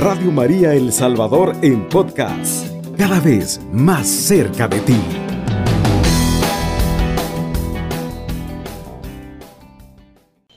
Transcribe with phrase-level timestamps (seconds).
[0.00, 4.96] Radio María El Salvador en podcast, cada vez más cerca de ti.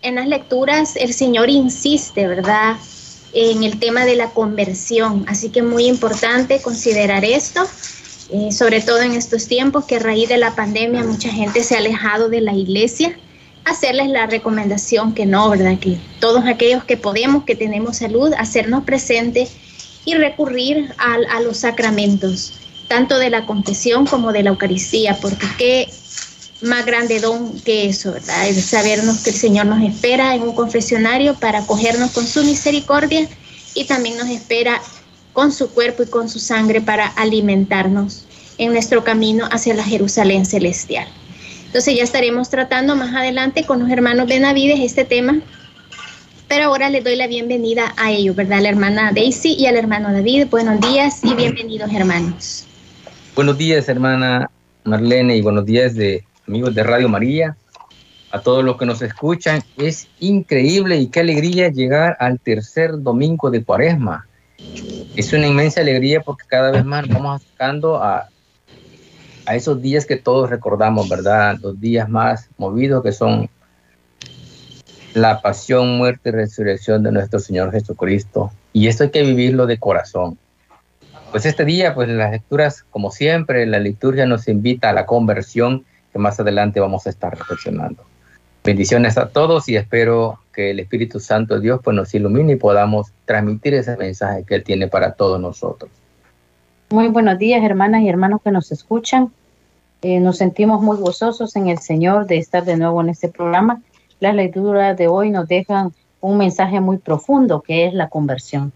[0.01, 2.77] En las lecturas el Señor insiste, ¿verdad?
[3.33, 7.63] En el tema de la conversión, así que muy importante considerar esto,
[8.31, 11.75] eh, sobre todo en estos tiempos que a raíz de la pandemia mucha gente se
[11.75, 13.13] ha alejado de la iglesia
[13.65, 15.77] hacerles la recomendación que no, ¿verdad?
[15.79, 19.51] Que todos aquellos que podemos, que tenemos salud, hacernos presentes
[20.05, 22.53] y recurrir a, los sacramentos,
[22.87, 25.89] tanto de la confesión como de la Eucaristía, porque qué
[26.61, 28.47] más grande don que eso, ¿verdad?
[28.47, 33.27] Es sabernos que el Señor nos espera en un confesionario para acogernos con su misericordia
[33.73, 34.81] y también nos espera
[35.33, 38.25] con su cuerpo y con su sangre para alimentarnos
[38.57, 41.07] en nuestro camino hacia la Jerusalén celestial.
[41.73, 45.39] Entonces ya estaremos tratando más adelante con los hermanos Benavides este tema.
[46.47, 48.59] Pero ahora les doy la bienvenida a ellos, ¿verdad?
[48.59, 50.49] A la hermana Daisy y al hermano David.
[50.51, 52.67] Buenos días y bienvenidos, hermanos.
[53.33, 54.51] Buenos días, hermana
[54.83, 57.57] Marlene, y buenos días de amigos de Radio María.
[58.29, 63.49] A todos los que nos escuchan, es increíble y qué alegría llegar al tercer domingo
[63.49, 64.27] de Cuaresma.
[65.15, 68.29] Es una inmensa alegría porque cada vez más vamos acercando a
[69.45, 71.57] a esos días que todos recordamos, ¿verdad?
[71.61, 73.49] Los días más movidos que son
[75.13, 78.51] la pasión, muerte y resurrección de nuestro Señor Jesucristo.
[78.71, 80.37] Y esto hay que vivirlo de corazón.
[81.31, 85.85] Pues este día, pues las lecturas, como siempre, la liturgia nos invita a la conversión,
[86.11, 88.03] que más adelante vamos a estar reflexionando.
[88.63, 92.55] Bendiciones a todos y espero que el Espíritu Santo de Dios pues, nos ilumine y
[92.57, 95.91] podamos transmitir ese mensaje que Él tiene para todos nosotros.
[96.93, 99.31] Muy buenos días, hermanas y hermanos que nos escuchan.
[100.03, 103.81] Eh, nos sentimos muy gozosos en el Señor de estar de nuevo en este programa.
[104.19, 105.91] Las lecturas de hoy nos dejan
[106.21, 108.71] un mensaje muy profundo que es la conversión.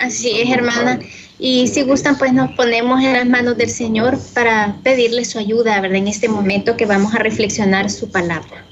[0.00, 0.98] Así es, hermana.
[1.38, 5.80] Y si gustan, pues nos ponemos en las manos del Señor para pedirle su ayuda,
[5.80, 5.98] ¿verdad?
[5.98, 8.64] En este momento que vamos a reflexionar su palabra.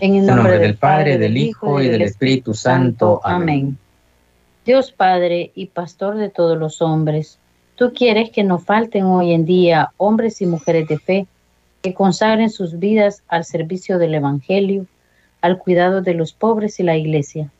[0.00, 3.22] En el nombre, del Padre, del Hijo y del Espíritu Santo.
[3.24, 3.78] Amén.
[4.64, 7.40] Dios Padre y Pastor de todos los hombres,
[7.74, 11.26] tú quieres que no falten hoy en día hombres y mujeres de fe
[11.82, 14.86] que consagren sus vidas al servicio del Evangelio,
[15.40, 17.50] al cuidado de los pobres y la Iglesia.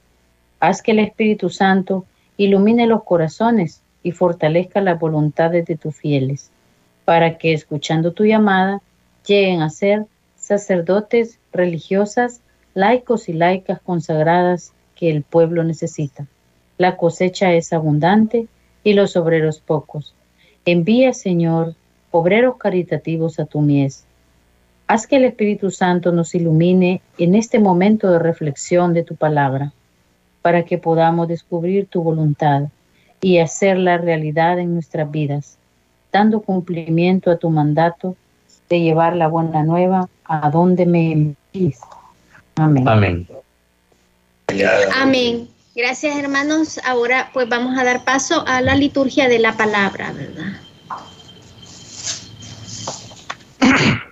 [0.61, 2.05] Haz que el Espíritu Santo
[2.37, 6.53] ilumine los corazones y fortalezca las voluntades de tus fieles,
[7.05, 8.81] para que, escuchando tu llamada,
[9.27, 12.43] lleguen a ser sacerdotes, religiosas,
[12.75, 16.29] laicos y laicas consagradas que el pueblo necesita.
[16.83, 18.49] La cosecha es abundante
[18.83, 20.17] y los obreros pocos.
[20.65, 21.77] Envía, Señor,
[22.11, 24.05] obreros caritativos a tu mies.
[24.89, 29.73] Haz que el Espíritu Santo nos ilumine en este momento de reflexión de tu palabra,
[30.43, 32.63] para que podamos descubrir tu voluntad
[33.21, 35.59] y hacerla realidad en nuestras vidas,
[36.11, 38.17] dando cumplimiento a tu mandato
[38.69, 41.81] de llevar la buena nueva a donde me envíes.
[42.57, 42.89] Amén.
[42.89, 43.29] Amén.
[45.01, 45.52] Amén.
[45.75, 46.79] Gracias hermanos.
[46.85, 50.61] Ahora pues vamos a dar paso a la liturgia de la palabra, ¿verdad?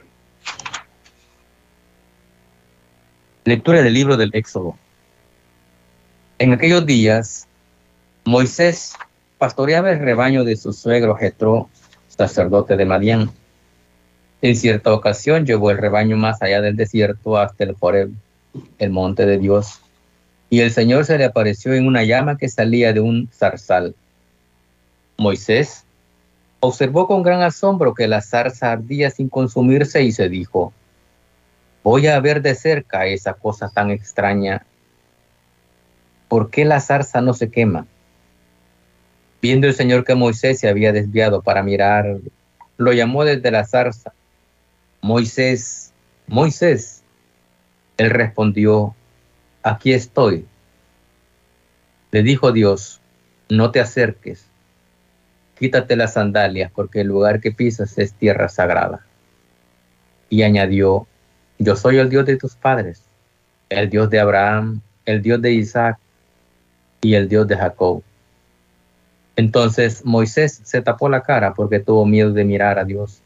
[3.45, 4.79] Lectura del libro del Éxodo.
[6.39, 7.47] En aquellos días,
[8.25, 8.95] Moisés
[9.37, 11.69] pastoreaba el rebaño de su suegro Jetro,
[12.09, 13.31] sacerdote de Madián.
[14.41, 18.13] En cierta ocasión llevó el rebaño más allá del desierto hasta el Joreb,
[18.79, 19.83] el monte de Dios
[20.51, 23.95] y el Señor se le apareció en una llama que salía de un zarzal.
[25.17, 25.85] Moisés
[26.59, 30.73] observó con gran asombro que la zarza ardía sin consumirse y se dijo,
[31.85, 34.67] voy a ver de cerca esa cosa tan extraña.
[36.27, 37.87] ¿Por qué la zarza no se quema?
[39.41, 42.19] Viendo el Señor que Moisés se había desviado para mirar,
[42.77, 44.13] lo llamó desde la zarza.
[45.01, 45.93] Moisés,
[46.27, 47.03] Moisés.
[47.97, 48.95] Él respondió,
[49.63, 50.47] aquí estoy.
[52.11, 53.01] Le dijo Dios,
[53.49, 54.45] no te acerques,
[55.59, 59.07] quítate las sandalias, porque el lugar que pisas es tierra sagrada.
[60.29, 61.07] Y añadió,
[61.59, 63.03] yo soy el Dios de tus padres,
[63.69, 65.99] el Dios de Abraham, el Dios de Isaac
[67.01, 68.03] y el Dios de Jacob.
[69.37, 73.23] Entonces Moisés se tapó la cara porque tuvo miedo de mirar a Dios.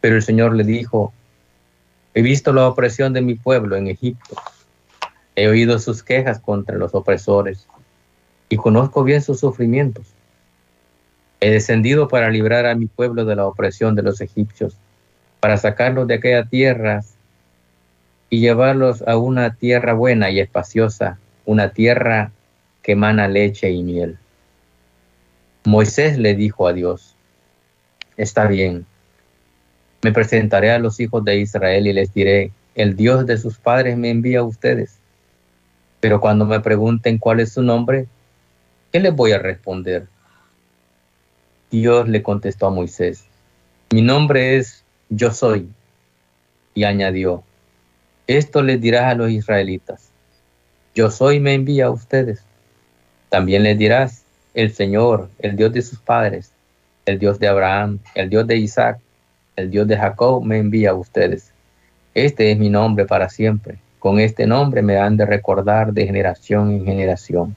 [0.00, 1.12] Pero el Señor le dijo,
[2.14, 4.36] he visto la opresión de mi pueblo en Egipto
[5.34, 7.66] He oído sus quejas contra los opresores
[8.48, 10.06] y conozco bien sus sufrimientos.
[11.40, 14.76] He descendido para librar a mi pueblo de la opresión de los egipcios,
[15.40, 17.02] para sacarlos de aquella tierra
[18.30, 22.30] y llevarlos a una tierra buena y espaciosa, una tierra
[22.82, 24.18] que emana leche y miel.
[25.64, 27.16] Moisés le dijo a Dios,
[28.16, 28.86] está bien,
[30.02, 33.96] me presentaré a los hijos de Israel y les diré, el Dios de sus padres
[33.96, 34.98] me envía a ustedes.
[36.02, 38.08] Pero cuando me pregunten cuál es su nombre,
[38.90, 40.08] ¿qué les voy a responder?
[41.70, 43.24] Dios le contestó a Moisés,
[43.92, 45.68] mi nombre es Yo soy.
[46.74, 47.44] Y añadió,
[48.26, 50.10] esto les dirás a los israelitas,
[50.92, 52.42] Yo soy me envía a ustedes.
[53.28, 56.50] También les dirás, el Señor, el Dios de sus padres,
[57.06, 58.98] el Dios de Abraham, el Dios de Isaac,
[59.54, 61.52] el Dios de Jacob me envía a ustedes.
[62.12, 66.72] Este es mi nombre para siempre con este nombre me han de recordar de generación
[66.72, 67.54] en generación.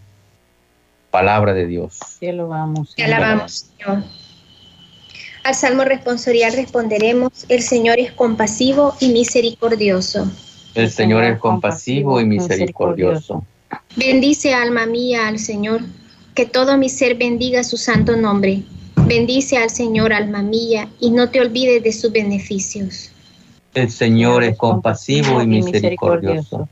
[1.09, 1.97] Palabra de Dios.
[2.19, 2.94] Te alabamos.
[2.94, 4.03] Te alabamos, Señor.
[5.44, 10.31] Al salmo responsorial responderemos, el Señor es compasivo y misericordioso.
[10.75, 13.44] El Señor es compasivo y misericordioso.
[13.95, 15.81] Bendice alma mía al Señor,
[16.36, 18.62] que todo mi ser bendiga su santo nombre.
[19.07, 23.15] Bendice al Señor alma mía y no te olvides de sus beneficios.
[23.75, 26.69] El Señor es compasivo y misericordioso.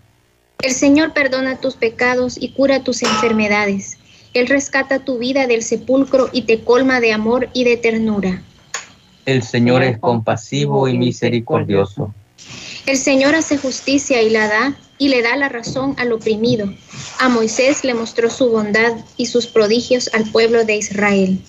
[0.62, 3.98] El Señor perdona tus pecados y cura tus enfermedades.
[4.34, 8.42] Él rescata tu vida del sepulcro y te colma de amor y de ternura.
[9.26, 12.14] El Señor es compasivo y misericordioso.
[12.86, 16.74] El Señor hace justicia y la da y le da la razón al oprimido.
[17.20, 21.42] A Moisés le mostró su bondad y sus prodigios al pueblo de Israel.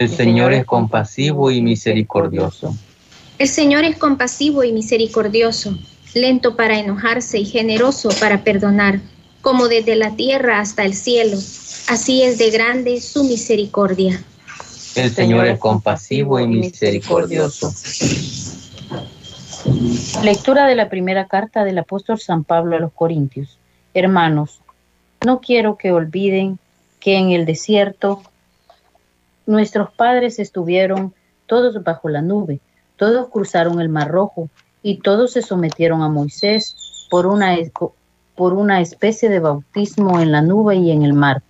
[0.00, 2.76] El Señor es compasivo y misericordioso.
[3.44, 5.76] El Señor es compasivo y misericordioso,
[6.14, 9.00] lento para enojarse y generoso para perdonar,
[9.42, 11.36] como desde la tierra hasta el cielo.
[11.88, 14.24] Así es de grande su misericordia.
[14.94, 17.70] El Señor es compasivo y misericordioso.
[20.22, 23.58] Lectura de la primera carta del apóstol San Pablo a los Corintios.
[23.92, 24.60] Hermanos,
[25.22, 26.58] no quiero que olviden
[26.98, 28.22] que en el desierto
[29.44, 31.12] nuestros padres estuvieron
[31.44, 32.60] todos bajo la nube
[32.96, 34.48] todos cruzaron el Mar Rojo
[34.82, 37.56] y todos se sometieron a Moisés por una,
[38.34, 41.42] por una especie de bautismo en la nube y en el mar.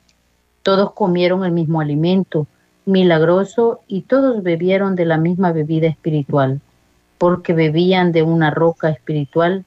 [0.62, 2.46] Todos comieron el mismo alimento
[2.86, 6.60] milagroso y todos bebieron de la misma bebida espiritual,
[7.18, 9.64] porque bebían de una roca espiritual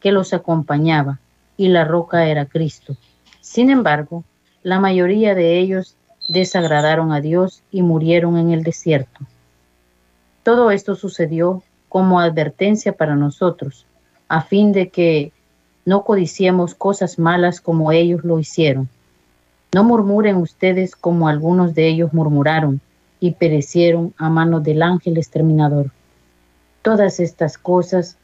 [0.00, 1.20] que los acompañaba,
[1.56, 2.96] y la roca era Cristo.
[3.40, 4.24] Sin embargo,
[4.62, 5.96] la mayoría de ellos
[6.28, 9.20] desagradaron a Dios y murieron en el desierto.
[10.46, 13.84] Todo esto sucedió como advertencia para nosotros,
[14.28, 15.32] a fin de que
[15.84, 18.88] no codiciemos cosas malas como ellos lo hicieron.
[19.74, 22.80] No murmuren ustedes como algunos de ellos murmuraron
[23.18, 25.90] y perecieron a manos del ángel exterminador.
[26.80, 28.16] Todas estas cosas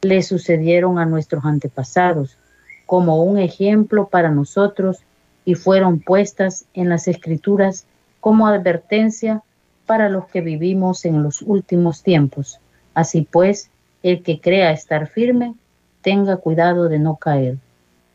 [0.00, 2.38] le sucedieron a nuestros antepasados
[2.86, 5.00] como un ejemplo para nosotros
[5.44, 7.84] y fueron puestas en las escrituras
[8.20, 9.42] como advertencia
[9.86, 12.58] para los que vivimos en los últimos tiempos.
[12.94, 13.70] Así pues,
[14.02, 15.54] el que crea estar firme,
[16.02, 17.56] tenga cuidado de no caer.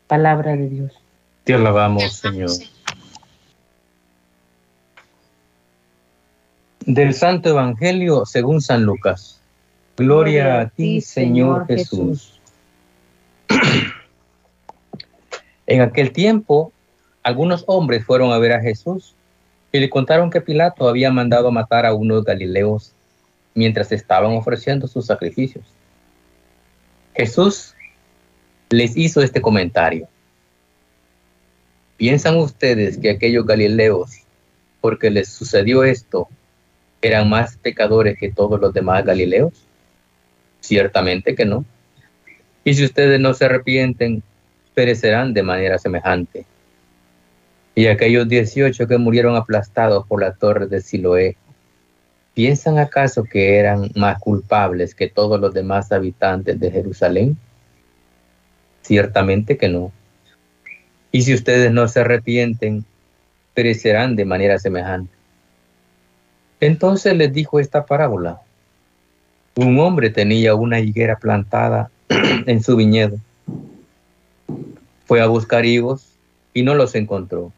[0.06, 0.92] Palabra de Dios.
[1.44, 2.50] Te alabamos, Señor.
[6.84, 9.40] Del Santo Evangelio según San Lucas.
[9.96, 12.40] Gloria, a ti, Señor Jesús.
[15.66, 16.72] en aquel tiempo,
[17.22, 19.14] algunos hombres fueron a ver a Jesús
[19.72, 22.92] y le contaron que Pilato había mandado matar a unos galileos
[23.54, 25.64] mientras estaban ofreciendo sus sacrificios.
[27.14, 27.74] Jesús
[28.68, 30.08] les hizo este comentario.
[31.96, 34.10] ¿Piensan ustedes que aquellos galileos,
[34.80, 36.28] porque les sucedió esto,
[37.00, 39.52] eran más pecadores que todos los demás galileos?
[40.60, 41.64] Ciertamente que no.
[42.64, 44.22] Y si ustedes no se arrepienten,
[44.74, 46.46] perecerán de manera semejante.
[47.74, 51.36] Y aquellos dieciocho que murieron aplastados por la torre de Siloé,
[52.34, 57.38] ¿piensan acaso que eran más culpables que todos los demás habitantes de Jerusalén?
[58.82, 59.90] Ciertamente que no.
[61.12, 62.84] Y si ustedes no se arrepienten,
[63.54, 65.12] perecerán de manera semejante.
[66.60, 68.40] Entonces les dijo esta parábola.
[69.56, 71.90] Un hombre tenía una higuera plantada
[72.46, 73.18] en su viñedo.
[75.06, 76.12] Fue a buscar higos
[76.54, 77.52] y no los encontró.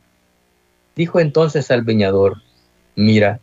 [0.96, 2.42] Dijo entonces al viñador,
[2.94, 3.40] mira,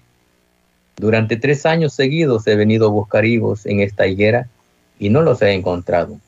[0.95, 4.47] durante tres años seguidos he venido a buscar higos en esta higuera
[4.99, 6.19] y no los he encontrado.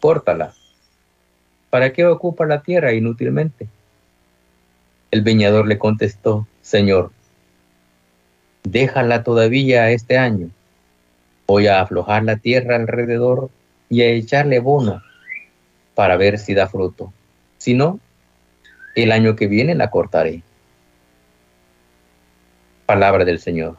[0.00, 0.54] Córtala.
[1.70, 3.68] ¿Para qué ocupa la tierra inútilmente?
[5.10, 7.12] El viñador le contestó, Señor,
[8.64, 10.50] déjala todavía este año.
[11.46, 13.50] Voy a aflojar la tierra alrededor
[13.88, 15.02] y a echarle bono
[15.94, 17.12] para ver si da fruto.
[17.58, 18.00] Si no,
[18.96, 20.42] el año que viene la cortaré.
[22.86, 23.76] Palabra del Señor.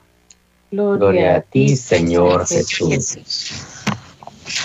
[0.72, 3.18] Gloria, a ti, Señor Jesús.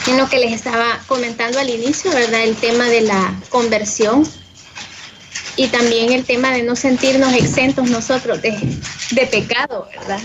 [0.09, 2.43] En lo que les estaba comentando al inicio, ¿verdad?
[2.43, 4.25] El tema de la conversión
[5.57, 8.51] y también el tema de no sentirnos exentos nosotros de,
[9.13, 10.21] de pecado, ¿verdad?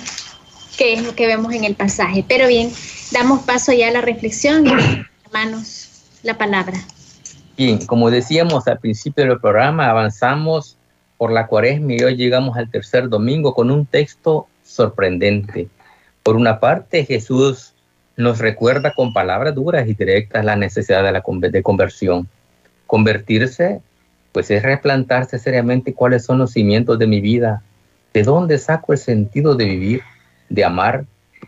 [0.78, 2.26] Que es lo que vemos en el pasaje.
[2.28, 2.72] Pero bien,
[3.12, 4.66] damos paso ya a la reflexión,
[5.26, 5.90] hermanos,
[6.24, 6.84] la palabra.
[7.58, 10.78] Bien, como decíamos al principio del programa, avanzamos
[11.18, 15.68] por la cuaresma y hoy llegamos al tercer domingo con un texto sorprendente.
[16.22, 17.74] Por una parte, Jesús
[18.16, 22.28] nos recuerda con palabras duras y directas la necesidad de la de conversión.
[22.86, 23.82] Convertirse,
[24.34, 27.64] pues es replantarse seriamente cuáles son los cimientos de mi vida,
[28.14, 30.02] de dónde saco el sentido de vivir,
[30.50, 31.06] de amar,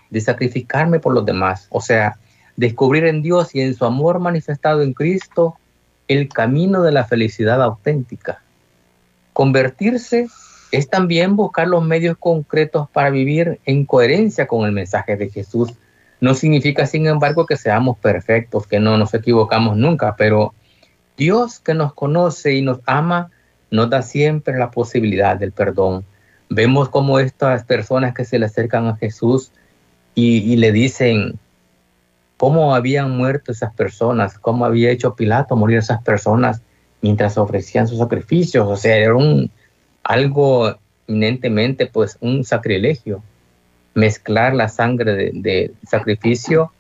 [0.10, 1.68] de sacrificarme por los demás.
[1.70, 2.18] O sea,
[2.56, 5.56] descubrir en Dios y en su amor manifestado en Cristo
[6.10, 8.42] el camino de la felicidad auténtica.
[9.32, 10.28] Convertirse
[10.72, 15.74] es también buscar los medios concretos para vivir en coherencia con el mensaje de Jesús.
[16.20, 20.54] No significa, sin embargo, que seamos perfectos, que no nos equivocamos nunca, pero
[21.16, 23.30] Dios que nos conoce y nos ama,
[23.72, 26.04] nos da siempre la posibilidad del perdón.
[26.50, 29.52] Vemos como estas personas que se le acercan a Jesús
[30.16, 31.40] y, y le dicen,
[32.40, 36.62] cómo habían muerto esas personas, cómo había hecho Pilato morir esas personas
[37.02, 38.66] mientras ofrecían sus sacrificios.
[38.66, 39.52] O sea, era un,
[40.04, 43.22] algo eminentemente pues un sacrilegio,
[43.94, 46.72] mezclar la sangre de, sacrificio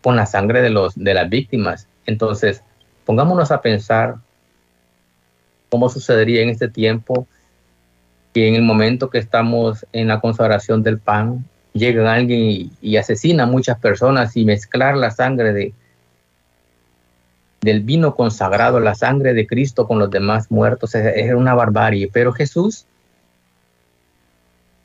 [0.00, 1.88] con la sangre de, los, de las víctimas.
[2.06, 2.62] Entonces,
[3.04, 4.14] pongámonos a pensar
[5.70, 7.26] cómo sucedería en este tiempo
[8.32, 11.44] que en el momento que estamos en la consagración del pan,
[11.76, 15.74] llega alguien y, asesina a muchas personas y mezclar la sangre de,
[17.60, 22.10] del vino consagrado, la sangre de Cristo con los demás muertos, es, una barbarie.
[22.12, 22.86] Pero Jesús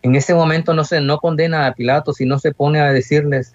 [0.01, 3.53] en ese momento no se no condena a Pilato, sino se pone a decirles,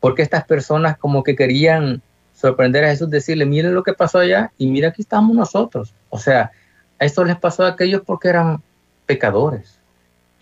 [0.00, 2.02] porque estas personas como que querían
[2.34, 5.94] sorprender a Jesús, decirle, miren lo que pasó allá y mira aquí estamos nosotros.
[6.10, 6.50] O sea,
[6.98, 8.62] esto les pasó a aquellos porque eran
[9.06, 9.78] pecadores.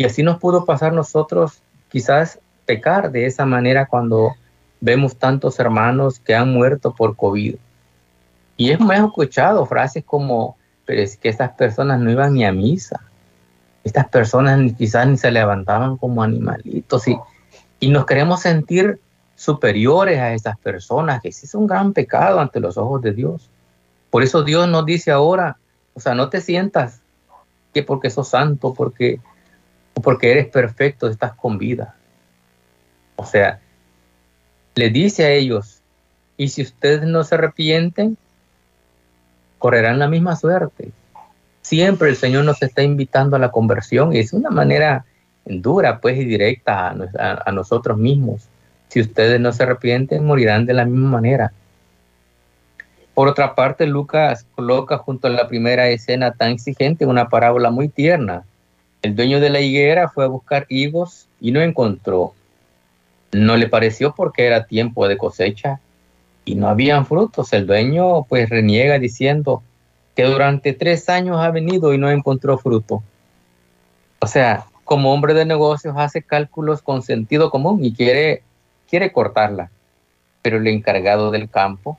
[0.01, 4.35] Y así nos pudo pasar nosotros quizás pecar de esa manera cuando
[4.81, 7.57] vemos tantos hermanos que han muerto por COVID.
[8.57, 13.03] Y hemos escuchado frases como, pero es que estas personas no iban ni a misa.
[13.85, 17.19] Estas personas quizás ni se levantaban como animalitos y,
[17.79, 18.99] y nos queremos sentir
[19.37, 23.51] superiores a esas personas, que es un gran pecado ante los ojos de Dios.
[24.09, 25.59] Por eso Dios nos dice ahora,
[25.93, 27.03] o sea, no te sientas
[27.75, 29.21] que porque sos santo, porque
[29.95, 31.95] porque eres perfecto, estás con vida.
[33.17, 33.61] O sea,
[34.75, 35.83] le dice a ellos,
[36.37, 38.17] y si ustedes no se arrepienten,
[39.59, 40.91] correrán la misma suerte.
[41.61, 45.05] Siempre el Señor nos está invitando a la conversión y es una manera
[45.45, 48.49] dura, pues, y directa a, a nosotros mismos.
[48.89, 51.53] Si ustedes no se arrepienten, morirán de la misma manera.
[53.13, 57.89] Por otra parte, Lucas coloca junto a la primera escena tan exigente una parábola muy
[57.89, 58.45] tierna
[59.03, 62.35] el dueño de la higuera fue a buscar higos y no encontró.
[63.33, 65.81] No le pareció porque era tiempo de cosecha
[66.45, 67.53] y no habían frutos.
[67.53, 69.63] El dueño pues reniega diciendo
[70.15, 73.03] que durante tres años ha venido y no encontró fruto.
[74.19, 78.43] O sea, como hombre de negocios hace cálculos con sentido común y quiere,
[78.89, 79.71] quiere cortarla.
[80.43, 81.99] Pero el encargado del campo,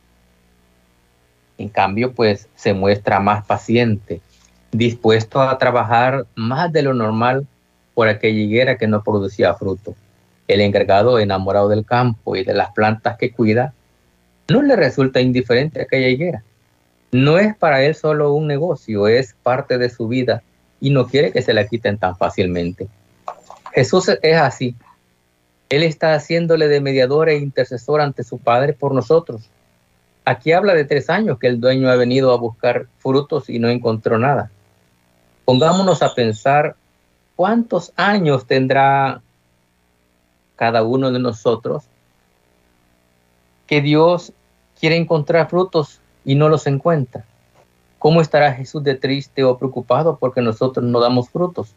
[1.57, 4.21] en cambio, pues se muestra más paciente
[4.71, 7.45] dispuesto a trabajar más de lo normal
[7.93, 9.95] por aquella higuera que no producía fruto.
[10.47, 13.73] El encargado, enamorado del campo y de las plantas que cuida,
[14.49, 16.43] no le resulta indiferente aquella higuera.
[17.11, 20.43] No es para él solo un negocio, es parte de su vida
[20.79, 22.87] y no quiere que se la quiten tan fácilmente.
[23.73, 24.75] Jesús es así.
[25.69, 29.49] Él está haciéndole de mediador e intercesor ante su Padre por nosotros.
[30.25, 33.69] Aquí habla de tres años que el dueño ha venido a buscar frutos y no
[33.69, 34.51] encontró nada.
[35.45, 36.75] Pongámonos a pensar
[37.35, 39.21] cuántos años tendrá
[40.55, 41.85] cada uno de nosotros
[43.65, 44.33] que Dios
[44.79, 47.25] quiere encontrar frutos y no los encuentra.
[47.99, 51.73] ¿Cómo estará Jesús de triste o preocupado porque nosotros no damos frutos?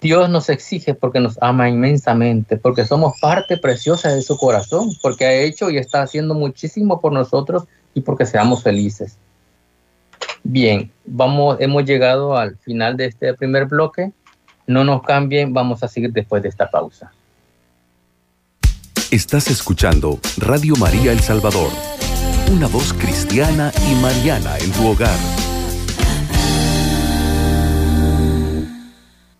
[0.00, 5.24] Dios nos exige porque nos ama inmensamente, porque somos parte preciosa de su corazón, porque
[5.24, 7.64] ha hecho y está haciendo muchísimo por nosotros
[7.94, 9.18] y porque seamos felices.
[10.48, 14.12] Bien, vamos, hemos llegado al final de este primer bloque.
[14.68, 17.12] No nos cambien, vamos a seguir después de esta pausa.
[19.10, 21.70] Estás escuchando Radio María El Salvador,
[22.52, 25.18] una voz cristiana y mariana en tu hogar.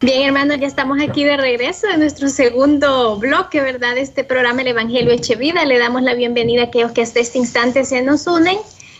[0.01, 3.95] Bien, hermanos, ya estamos aquí de regreso en nuestro segundo bloque, ¿verdad?
[3.95, 5.65] De este programa El Evangelio Echevida.
[5.67, 8.57] Le damos la bienvenida a aquellos que hasta este instante se nos unen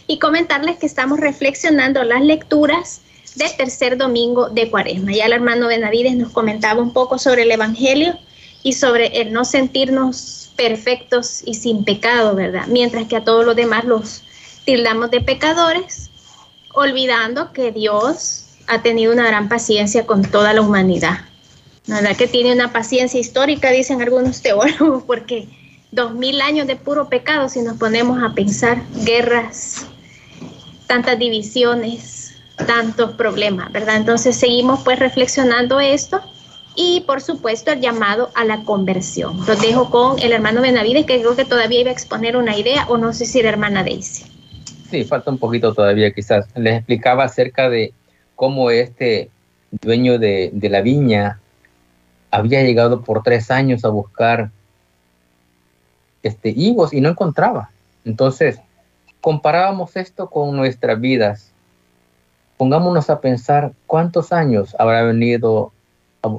[0.07, 3.01] y comentarles que estamos reflexionando las lecturas
[3.35, 5.13] del tercer domingo de Cuaresma.
[5.13, 8.19] Ya el hermano Benavides nos comentaba un poco sobre el Evangelio
[8.63, 12.67] y sobre el no sentirnos perfectos y sin pecado, ¿verdad?
[12.67, 14.23] Mientras que a todos los demás los
[14.65, 16.11] tildamos de pecadores,
[16.73, 21.21] olvidando que Dios ha tenido una gran paciencia con toda la humanidad.
[21.87, 25.47] La verdad que tiene una paciencia histórica, dicen algunos teólogos, porque
[25.93, 29.87] dos mil años de puro pecado, si nos ponemos a pensar, guerras,
[30.87, 33.97] tantas divisiones, tantos problemas, ¿verdad?
[33.97, 36.21] Entonces seguimos pues reflexionando esto
[36.75, 39.45] y por supuesto el llamado a la conversión.
[39.47, 42.87] Lo dejo con el hermano Benavides, que creo que todavía iba a exponer una idea,
[42.89, 44.25] o no sé si la hermana Daisy.
[44.91, 46.47] Sí, falta un poquito todavía quizás.
[46.55, 47.93] Les explicaba acerca de
[48.37, 49.31] cómo este
[49.71, 51.41] dueño de, la viña
[52.31, 54.51] había llegado por tres años a buscar
[56.23, 57.71] este, higos y no encontraba.
[58.05, 58.61] Entonces,
[59.27, 61.53] comparábamos esto con nuestras vidas.
[62.57, 65.73] Pongámonos a pensar cuántos años habrá venido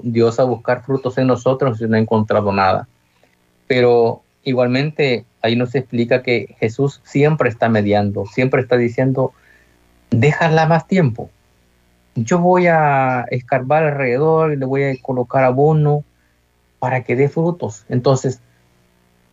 [0.03, 2.88] Dios a buscar frutos en nosotros y no ha encontrado nada.
[3.67, 9.34] Pero igualmente ahí nos explica que Jesús siempre está mediando, siempre está diciendo,
[10.10, 11.29] déjala más tiempo,
[12.15, 16.06] yo voy a escarbar alrededor y le voy a colocar abono
[16.79, 17.84] para que dé frutos.
[17.89, 18.39] Entonces,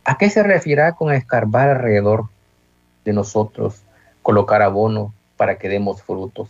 [0.03, 2.34] ¿a qué se refiere con escarbar alrededor
[3.05, 3.81] de nosotros,
[4.21, 6.49] colocar abono para que demos frutos?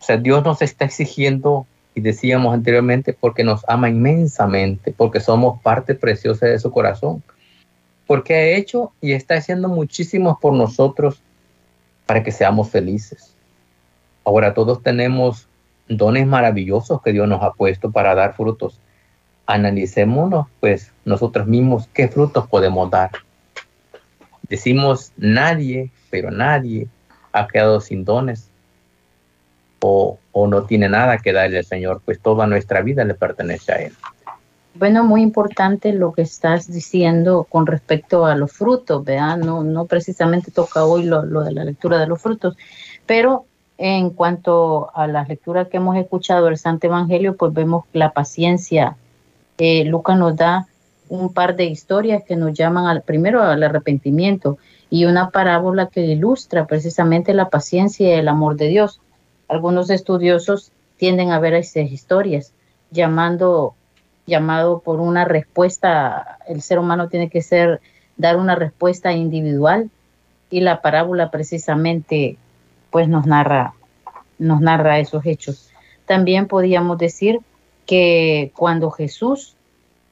[0.00, 5.60] O sea, Dios nos está exigiendo, y decíamos anteriormente, porque nos ama inmensamente, porque somos
[5.62, 7.22] parte preciosa de su corazón,
[8.06, 11.22] porque ha hecho y está haciendo muchísimo por nosotros
[12.06, 13.36] para que seamos felices.
[14.24, 15.46] Ahora todos tenemos
[15.88, 18.80] dones maravillosos que Dios nos ha puesto para dar frutos.
[19.46, 23.10] Analicémonos, pues, nosotros mismos qué frutos podemos dar.
[24.50, 26.88] Decimos nadie, pero nadie
[27.32, 28.50] ha quedado sin dones
[29.80, 33.72] o, o no tiene nada que darle al Señor, pues toda nuestra vida le pertenece
[33.72, 33.92] a Él.
[34.74, 39.36] Bueno, muy importante lo que estás diciendo con respecto a los frutos, ¿verdad?
[39.38, 42.56] No, no precisamente toca hoy lo, lo de la lectura de los frutos,
[43.06, 43.46] pero
[43.78, 48.96] en cuanto a las lecturas que hemos escuchado del Santo Evangelio, pues vemos la paciencia.
[49.58, 50.66] Eh, Lucas nos da
[51.10, 56.02] un par de historias que nos llaman al, primero al arrepentimiento y una parábola que
[56.02, 59.00] ilustra precisamente la paciencia y el amor de Dios.
[59.48, 62.52] Algunos estudiosos tienden a ver esas historias,
[62.92, 63.74] llamando,
[64.24, 67.80] llamado por una respuesta, el ser humano tiene que ser,
[68.16, 69.90] dar una respuesta individual
[70.48, 72.36] y la parábola precisamente
[72.90, 73.74] pues nos narra,
[74.38, 75.70] nos narra esos hechos.
[76.06, 77.40] También podríamos decir
[77.84, 79.56] que cuando Jesús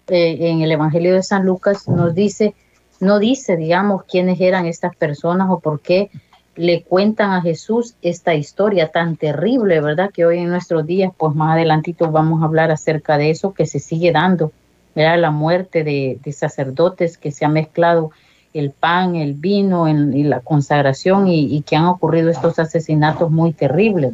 [0.08, 2.54] eh, en el Evangelio de San Lucas nos dice,
[3.00, 6.10] no dice, digamos, quiénes eran estas personas o por qué
[6.58, 10.10] le cuentan a Jesús esta historia tan terrible, ¿verdad?
[10.12, 13.64] Que hoy en nuestros días, pues más adelantito vamos a hablar acerca de eso que
[13.64, 14.50] se sigue dando,
[14.94, 15.20] ¿verdad?
[15.20, 18.10] La muerte de, sacerdotes que se ha mezclado
[18.54, 24.12] el pan, el vino y la consagración y, que han ocurrido estos asesinatos muy terribles.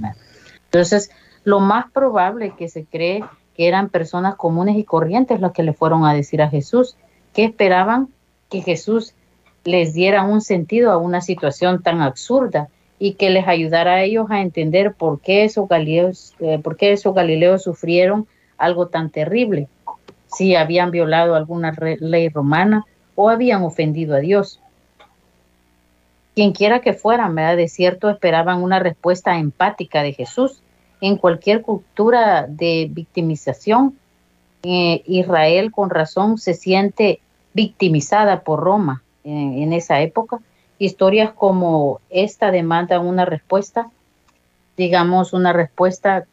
[0.66, 1.10] Entonces,
[1.44, 3.24] lo más probable que se cree
[3.54, 6.96] que eran personas comunes y corrientes las que le fueron a decir a Jesús,
[7.32, 8.08] que esperaban
[8.50, 9.14] que Jesús
[9.64, 14.26] les diera un sentido a una situación tan absurda y que les ayudara a ellos
[14.30, 19.68] a entender por qué esos galileos, eh, por qué esos galileos sufrieron algo tan terrible,
[20.26, 24.60] si habían violado alguna ley romana o habían ofendido a Dios.
[26.34, 27.56] Quien quiera que fueran, ¿verdad?
[27.56, 30.62] De cierto esperaban una respuesta empática de Jesús.
[31.04, 33.98] En cualquier cultura de victimización,
[34.62, 37.20] eh, Israel con razón se siente
[37.52, 40.38] victimizada por Roma en esa época.
[40.78, 43.90] Historias como esta demandan una respuesta,
[44.78, 46.24] digamos, una respuesta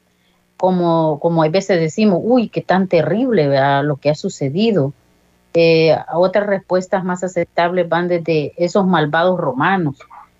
[0.56, 3.50] como, como a veces decimos, uy, qué tan terrible
[3.84, 4.94] lo que ha sucedido,
[5.54, 9.98] eh, otras respuestas más aceptables van desde esos malvados romanos.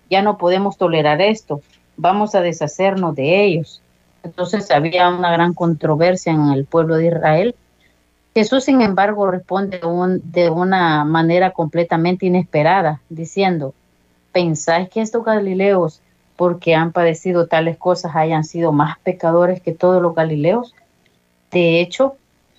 [0.08, 1.60] Ya no podemos tolerar esto,
[1.98, 3.82] vamos a deshacernos de ellos.
[4.22, 7.54] Entonces había una gran controversia en el pueblo de Israel.
[8.34, 9.80] Jesús, sin embargo, responde
[10.24, 13.74] de una manera completamente inesperada, diciendo,
[14.32, 16.00] ¿pensáis que estos galileos,
[16.36, 20.74] porque han padecido tales cosas, hayan sido más pecadores que todos los galileos?
[21.50, 22.16] De hecho,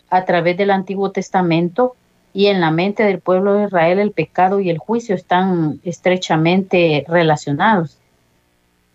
[0.09, 1.95] a través del Antiguo Testamento,
[2.33, 7.05] y en la mente del pueblo de Israel el pecado y el juicio están estrechamente
[7.07, 7.97] relacionados.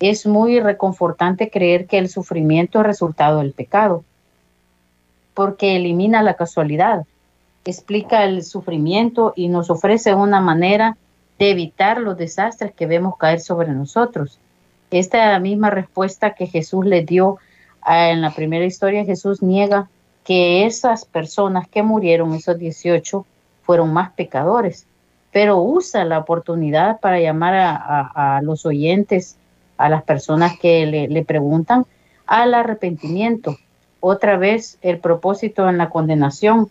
[0.00, 4.04] Es muy reconfortante creer que el sufrimiento es resultado del pecado.
[5.34, 7.06] porque elimina la casualidad,
[7.64, 10.96] explica el sufrimiento y nos ofrece una manera
[11.38, 14.40] de evitar los desastres que vemos caer sobre nosotros.
[14.90, 17.38] Esta misma respuesta que Jesús le dio
[17.86, 19.88] en la primera historia, Jesús niega
[20.24, 23.24] que esas personas que murieron, esos 18,
[23.62, 24.86] fueron más pecadores,
[25.32, 29.37] pero usa la oportunidad para llamar a, los oyentes,
[29.78, 31.86] a las personas que le, le preguntan,
[32.26, 33.56] al arrepentimiento.
[34.00, 36.68] Otra vez el propósito en la condenación,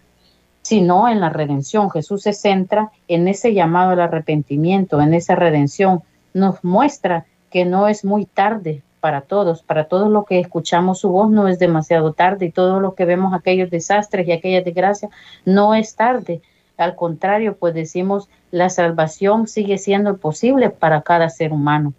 [0.61, 1.89] sino en la redención.
[1.89, 6.03] Jesús se centra en ese llamado al arrepentimiento, en esa redención.
[6.33, 11.09] Nos muestra que no es muy tarde para todos, para todos los que escuchamos su
[11.09, 15.11] voz no es demasiado tarde y todo lo que vemos aquellos desastres y aquellas desgracias
[15.45, 16.41] no es tarde.
[16.77, 21.93] Al contrario, pues decimos, la salvación sigue siendo posible para cada ser humano.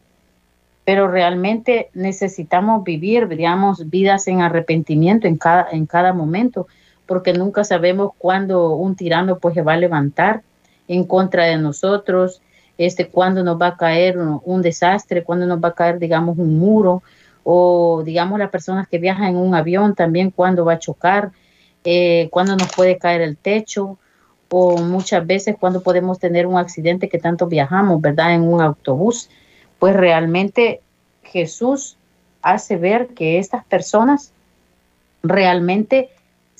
[0.89, 6.67] Pero realmente necesitamos vivir, digamos, vidas en arrepentimiento en cada, en cada momento
[7.05, 10.41] porque nunca sabemos cuándo un tirano pues se va a levantar
[10.89, 12.41] en contra de nosotros,
[12.79, 16.59] este, cuándo nos va a caer un, desastre, cuándo nos va a caer, digamos, un
[16.59, 17.03] muro,
[17.45, 21.33] o digamos las personas que viajan en un avión también, cuándo va a chocar,
[21.85, 23.99] eh, cuándo nos puede caer el techo,
[24.49, 28.35] o muchas veces cuando podemos tener un accidente que tanto viajamos, ¿verdad?
[28.35, 29.29] En un autobús,
[29.79, 30.81] pues realmente
[31.23, 31.97] Jesús
[32.43, 34.33] hace ver que estas personas
[35.23, 36.11] realmente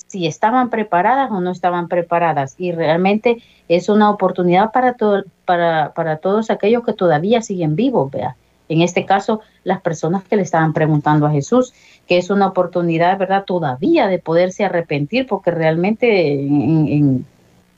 [0.09, 2.55] si estaban preparadas o no estaban preparadas.
[2.57, 8.09] Y realmente es una oportunidad para, todo, para, para todos aquellos que todavía siguen vivos,
[8.09, 8.35] vea.
[8.69, 11.73] En este caso, las personas que le estaban preguntando a Jesús,
[12.07, 13.43] que es una oportunidad, ¿verdad?
[13.45, 17.25] Todavía de poderse arrepentir, porque realmente en,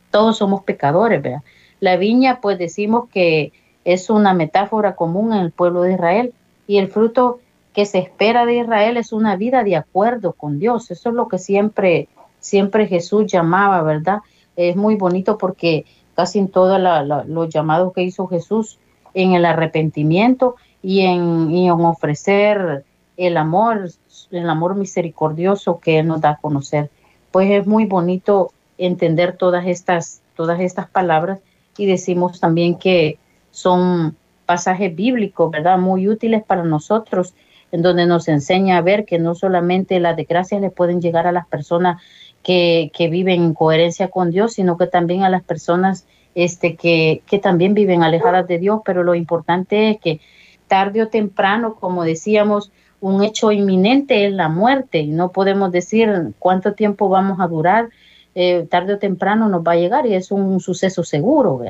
[0.10, 1.42] todos somos pecadores, ¿verdad?
[1.82, 3.52] La viña, pues decimos que
[3.86, 6.34] es una metáfora común en el pueblo de Israel
[6.68, 7.40] y el fruto
[7.74, 10.92] que se espera de Israel es una vida de acuerdo con Dios.
[10.92, 12.10] Eso es lo que siempre
[12.42, 14.20] siempre Jesús llamaba, ¿verdad?
[14.58, 16.80] Es muy bonito porque casi en todos
[17.28, 18.78] los llamados que hizo Jesús
[19.14, 22.84] en el arrepentimiento y en, ofrecer
[23.16, 23.90] el amor,
[24.32, 26.90] el amor misericordioso que Él nos da a conocer.
[27.32, 31.40] Pues es muy bonito entender todas estas, todas estas palabras
[31.78, 33.18] y decimos también que
[33.52, 35.78] son pasajes bíblicos, ¿verdad?
[35.78, 37.34] Muy útiles para nosotros,
[37.72, 41.32] en donde nos enseña a ver que no solamente las desgracias le pueden llegar a
[41.32, 42.02] las personas
[42.44, 47.40] que, viven en coherencia con Dios, sino que también a las personas este, que, que
[47.40, 50.20] también viven alejadas de Dios, pero lo importante es que
[50.68, 56.34] tarde o temprano, como decíamos, un hecho inminente es la muerte y no podemos decir
[56.40, 57.90] cuánto tiempo vamos a durar,
[58.36, 61.62] eh, tarde o temprano nos va a llegar y es un, suceso seguro.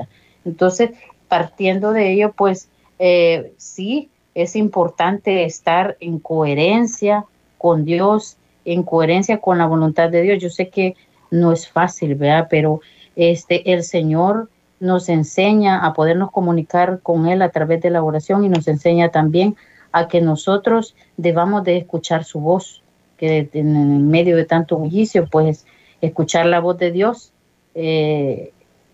[0.46, 0.92] Entonces,
[1.32, 2.68] partiendo de ello, pues
[3.00, 7.24] eh, sí, es importante estar en coherencia
[7.58, 10.44] con Dios, en coherencia con la voluntad de Dios.
[10.44, 10.98] Yo sé que
[11.30, 12.48] no es fácil, ¿verdad?
[12.50, 12.82] Pero
[13.16, 14.50] este, el Señor
[14.82, 19.08] nos enseña a podernos comunicar con Él a través de la oración y nos enseña
[19.08, 19.56] también
[19.94, 22.84] a que nosotros debamos de escuchar su voz,
[23.16, 25.66] que en medio de tanto bullicio, pues
[26.02, 27.32] escuchar la voz de Dios
[27.74, 28.52] eh,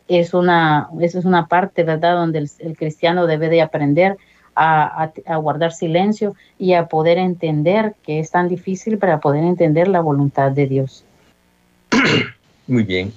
[0.08, 4.18] es una, eso es una parte, ¿verdad?, donde el cristiano debe de aprender
[4.58, 10.02] a, guardar silencio y a poder entender que es tan difícil para poder entender la
[10.02, 11.04] voluntad de Dios.
[12.68, 13.14] Muy bien.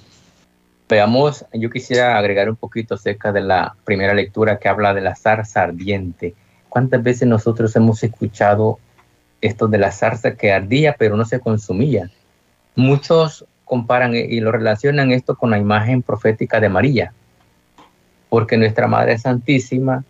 [0.87, 5.15] Veamos, yo quisiera agregar un poquito acerca de la primera lectura que habla de la
[5.15, 6.35] zarza ardiente.
[6.69, 8.79] ¿Cuántas veces nosotros hemos escuchado
[9.39, 12.11] esto de la zarza que ardía pero no se consumía?
[12.75, 17.13] Muchos comparan y lo relacionan esto con la imagen profética de María,
[18.27, 20.03] porque nuestra Madre Santísima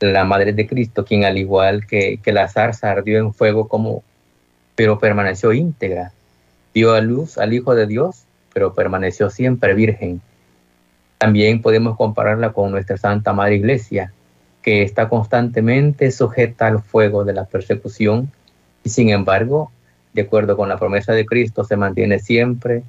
[0.00, 4.02] la Madre de Cristo, quien al igual que, que la zarza ardió en fuego como,
[4.74, 6.10] pero permaneció íntegra,
[6.74, 10.20] dio a luz al Hijo de Dios, pero permaneció siempre virgen.
[11.16, 14.12] También podemos compararla con nuestra Santa Madre Iglesia,
[14.62, 18.32] que está constantemente sujeta al fuego de la persecución
[18.82, 19.70] y sin embargo,
[20.12, 22.82] de acuerdo con la promesa de Cristo, se mantiene siempre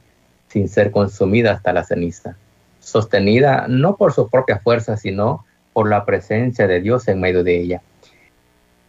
[0.47, 2.35] sin ser consumida hasta la ceniza,
[2.79, 7.61] sostenida no por su propia fuerza, sino por la presencia de Dios en medio de
[7.61, 7.81] ella.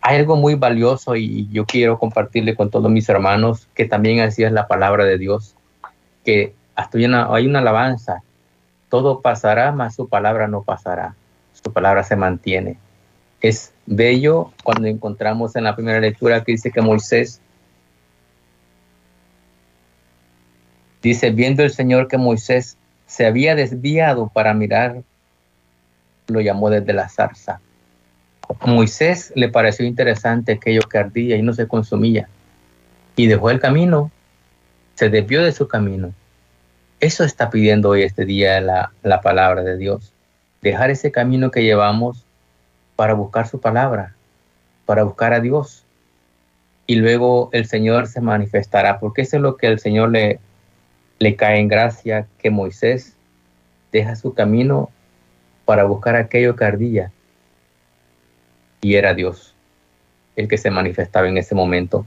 [0.01, 4.43] Hay algo muy valioso y yo quiero compartirle con todos mis hermanos que también así
[4.43, 5.55] es la palabra de Dios,
[6.25, 8.23] que hasta hay una, hay una alabanza,
[8.89, 11.15] todo pasará, mas su palabra no pasará,
[11.53, 12.79] su palabra se mantiene.
[13.41, 17.41] Es bello cuando encontramos en la primera lectura que dice que Moisés
[21.03, 25.03] dice, viendo el Señor que Moisés se había desviado para mirar
[26.29, 27.61] lo llamó desde la zarza.
[28.65, 32.29] Moisés le pareció interesante aquello que ardía y no se consumía
[33.17, 34.11] y dejó el camino
[34.95, 36.13] se desvió de su camino.
[37.01, 40.13] Eso está pidiendo hoy este día la, la palabra de Dios.
[40.61, 42.25] Dejar ese camino que llevamos
[42.95, 44.15] para buscar su palabra,
[44.87, 45.85] para buscar a Dios.
[46.87, 50.39] Y luego el Señor se manifestará, porque eso es lo que el Señor le,
[51.23, 53.17] le cae en gracia, que Moisés
[53.93, 54.91] deja su camino
[55.65, 57.13] para buscar aquello que ardía.
[58.81, 59.55] Y era Dios
[60.35, 62.05] el que se manifestaba en ese momento.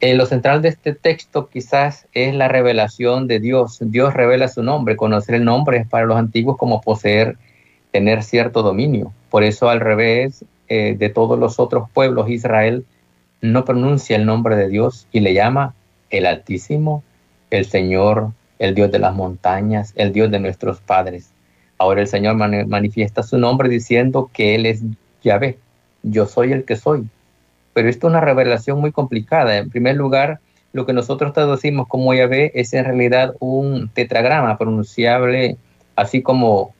[0.00, 3.78] En lo central de este texto quizás es la revelación de Dios.
[3.80, 4.96] Dios revela su nombre.
[4.96, 7.36] Conocer el nombre es para los antiguos como poseer,
[7.92, 9.12] tener cierto dominio.
[9.30, 12.84] Por eso al revés eh, de todos los otros pueblos, Israel
[13.40, 15.76] no pronuncia el nombre de Dios y le llama
[16.10, 17.04] el Altísimo,
[17.58, 21.30] el Señor, el Dios de las montañas, el Dios de nuestros padres.
[21.78, 24.82] Ahora el Señor manifiesta su nombre diciendo que Él es
[25.22, 25.58] Yahvé,
[26.02, 27.08] yo soy el que soy.
[27.74, 29.56] Pero esto es una revelación muy complicada.
[29.56, 30.40] En primer lugar,
[30.72, 35.56] lo que nosotros traducimos como Yahvé es en realidad un tetragrama pronunciable
[35.96, 36.74] así como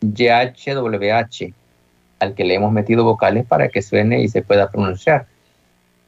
[0.00, 1.52] YHWH,
[2.20, 5.26] al que le hemos metido vocales para que suene y se pueda pronunciar.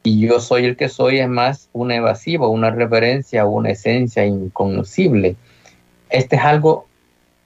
[0.03, 5.35] Y yo soy el que soy es más una evasiva, una reverencia, una esencia inconocible.
[6.09, 6.87] Este es algo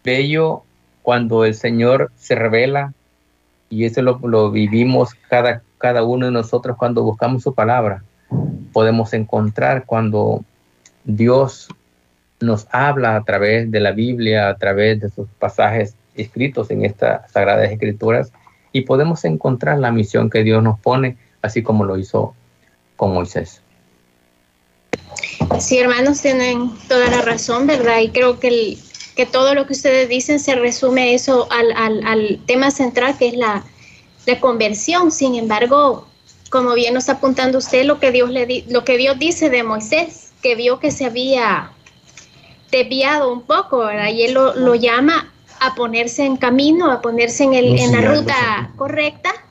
[0.04, 0.63] bello
[1.02, 2.94] cuando el Señor se revela
[3.70, 8.04] y eso lo, vivimos cada, cada uno de nosotros cuando buscamos su palabra.
[8.72, 10.46] Podemos encontrar cuando
[11.04, 11.68] Dios
[12.39, 17.30] nos habla a través de la Biblia, a través de sus pasajes escritos en estas
[17.32, 18.32] sagradas escrituras
[18.72, 22.34] y podemos encontrar la misión que Dios nos pone, así como lo hizo
[22.95, 23.62] con Moisés.
[25.60, 27.99] Sí, hermanos, tienen toda la razón, ¿verdad?
[27.99, 28.77] Y creo que el,
[29.15, 31.71] que todo lo que ustedes dicen se resume eso al,
[32.03, 33.63] al, tema central que es la,
[34.25, 35.12] la, conversión.
[35.12, 36.08] Sin embargo,
[36.49, 39.63] como bien nos está apuntando usted, lo que Dios, le lo que Dios dice de
[39.63, 41.71] Moisés, que vio que se había
[42.71, 44.10] desviado un poco, ¿verdad?
[44.10, 45.31] Y él lo, lo llama
[45.62, 49.44] a ponerse en camino, a ponerse en, el, en la ruta correcta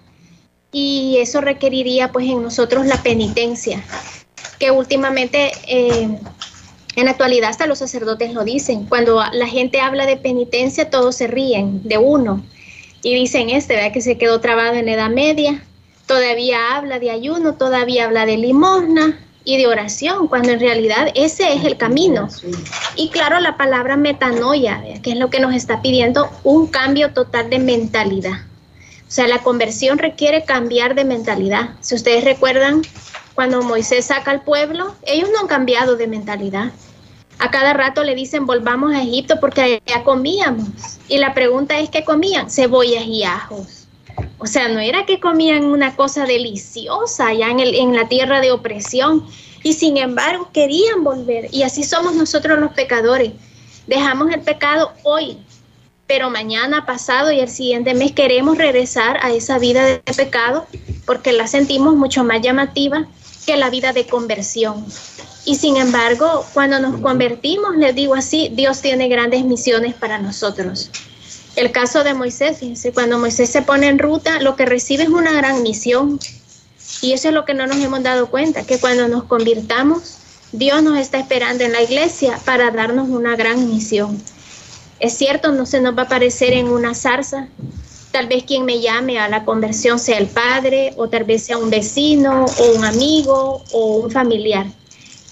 [0.74, 3.82] y eso requeriría pues en nosotros la penitencia,
[4.58, 6.18] que últimamente eh,
[6.96, 8.86] en la actualidad hasta los sacerdotes lo dicen.
[8.86, 12.44] Cuando la gente habla de penitencia, todos se ríen de uno
[13.02, 13.92] y dicen este, ¿verdad?
[13.92, 15.62] Que se quedó trabado en la Edad Media.
[16.06, 21.52] Todavía habla de ayuno, todavía habla de limosna y de oración, cuando en realidad ese
[21.52, 22.28] es el camino.
[22.96, 27.48] Y claro, la palabra metanoia, que es lo que nos está pidiendo un cambio total
[27.48, 28.40] de mentalidad.
[29.14, 31.76] O sea, la conversión requiere cambiar de mentalidad.
[31.78, 32.82] Si ustedes recuerdan,
[33.36, 36.72] cuando Moisés saca al pueblo, ellos no han cambiado de mentalidad.
[37.38, 40.66] A cada rato le dicen volvamos a Egipto porque allá comíamos.
[41.06, 43.86] Y la pregunta es qué comían, cebollas y ajos.
[44.38, 48.40] O sea, no era que comían una cosa deliciosa allá en, el, en la tierra
[48.40, 49.24] de opresión.
[49.62, 51.54] Y sin embargo querían volver.
[51.54, 53.30] Y así somos nosotros los pecadores.
[53.86, 55.38] Dejamos el pecado hoy,
[56.06, 60.66] pero mañana, pasado y el siguiente mes queremos regresar a esa vida de pecado
[61.06, 63.06] porque la sentimos mucho más llamativa
[63.46, 64.84] que la vida de conversión.
[65.46, 70.90] Y sin embargo, cuando nos convertimos, les digo así, Dios tiene grandes misiones para nosotros.
[71.56, 75.10] El caso de Moisés, fíjense, cuando Moisés se pone en ruta, lo que recibe es
[75.10, 76.18] una gran misión.
[77.00, 80.16] Y eso es lo que no nos hemos dado cuenta, que cuando nos convirtamos,
[80.52, 84.20] Dios nos está esperando en la iglesia para darnos una gran misión.
[85.04, 87.48] Es cierto, no se nos va a aparecer en una zarza,
[88.10, 91.58] Tal vez quien me llame a la conversión sea el padre o tal vez sea
[91.58, 94.66] un vecino o un amigo o un familiar.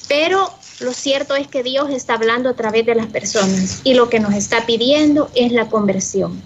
[0.09, 4.11] Pero lo cierto es que Dios está hablando a través de las personas y lo
[4.11, 6.43] que nos está pidiendo es la conversión.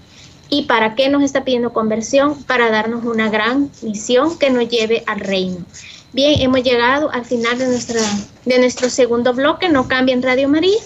[0.50, 2.44] ¿Y para qué nos está pidiendo conversión?
[2.44, 5.64] Para darnos una gran misión que nos lleve al reino.
[6.12, 9.70] Bien, hemos llegado al final de, nuestro segundo bloque.
[9.70, 10.78] No cambien Radio María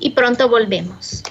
[0.00, 1.22] y pronto volvemos.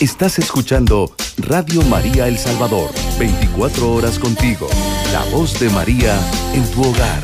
[0.00, 4.68] Estás escuchando Radio María El Salvador, 24 horas contigo,
[5.12, 6.16] la voz de María
[6.54, 7.20] en tu hogar.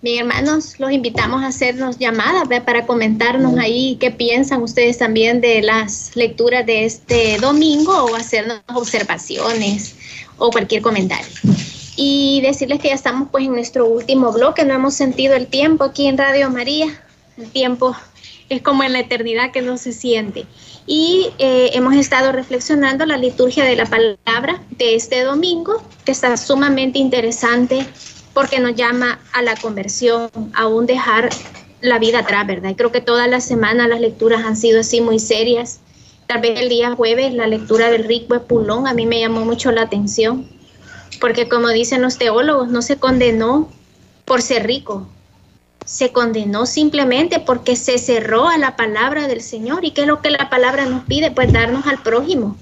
[0.00, 5.60] Bien, hermanos, los invitamos a hacernos llamadas para comentarnos ahí qué piensan ustedes también de
[5.60, 9.96] las lecturas de este domingo o hacernos observaciones
[10.38, 11.26] o cualquier comentario.
[11.96, 15.82] Y decirles que ya estamos pues en nuestro último bloque, no hemos sentido el tiempo
[15.82, 16.86] aquí en Radio María,
[17.36, 17.96] el tiempo
[18.50, 20.44] es como en la eternidad que no se siente.
[20.86, 26.36] Y eh, hemos estado reflexionando la liturgia de la palabra de este domingo, que está
[26.36, 27.86] sumamente interesante
[28.34, 31.30] porque nos llama a la conversión, a un dejar
[31.80, 32.70] la vida atrás, ¿verdad?
[32.70, 35.80] Y creo que toda la semana las lecturas han sido así muy serias.
[36.26, 39.70] Tal vez el día jueves la lectura del rico Pulón a mí me llamó mucho
[39.72, 40.48] la atención,
[41.20, 43.68] porque como dicen los teólogos, no se condenó
[44.24, 45.08] por ser rico,
[45.90, 49.84] se condenó simplemente porque se cerró a la palabra del Señor.
[49.84, 51.32] ¿Y qué es lo que la palabra nos pide?
[51.32, 52.56] Pues darnos al prójimo.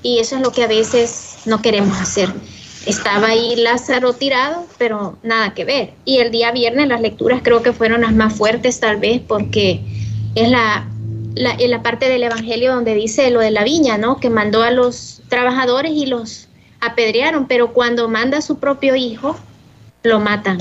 [0.00, 2.32] Y eso es lo que a veces no queremos hacer.
[2.86, 5.94] Estaba ahí Lázaro tirado, pero nada que ver.
[6.04, 9.80] Y el día viernes las lecturas creo que fueron las más fuertes tal vez porque
[10.36, 10.88] es la,
[11.34, 14.20] la, la parte del Evangelio donde dice lo de la viña, ¿no?
[14.20, 16.46] Que mandó a los trabajadores y los
[16.80, 19.36] apedrearon, pero cuando manda a su propio hijo,
[20.04, 20.58] lo matan.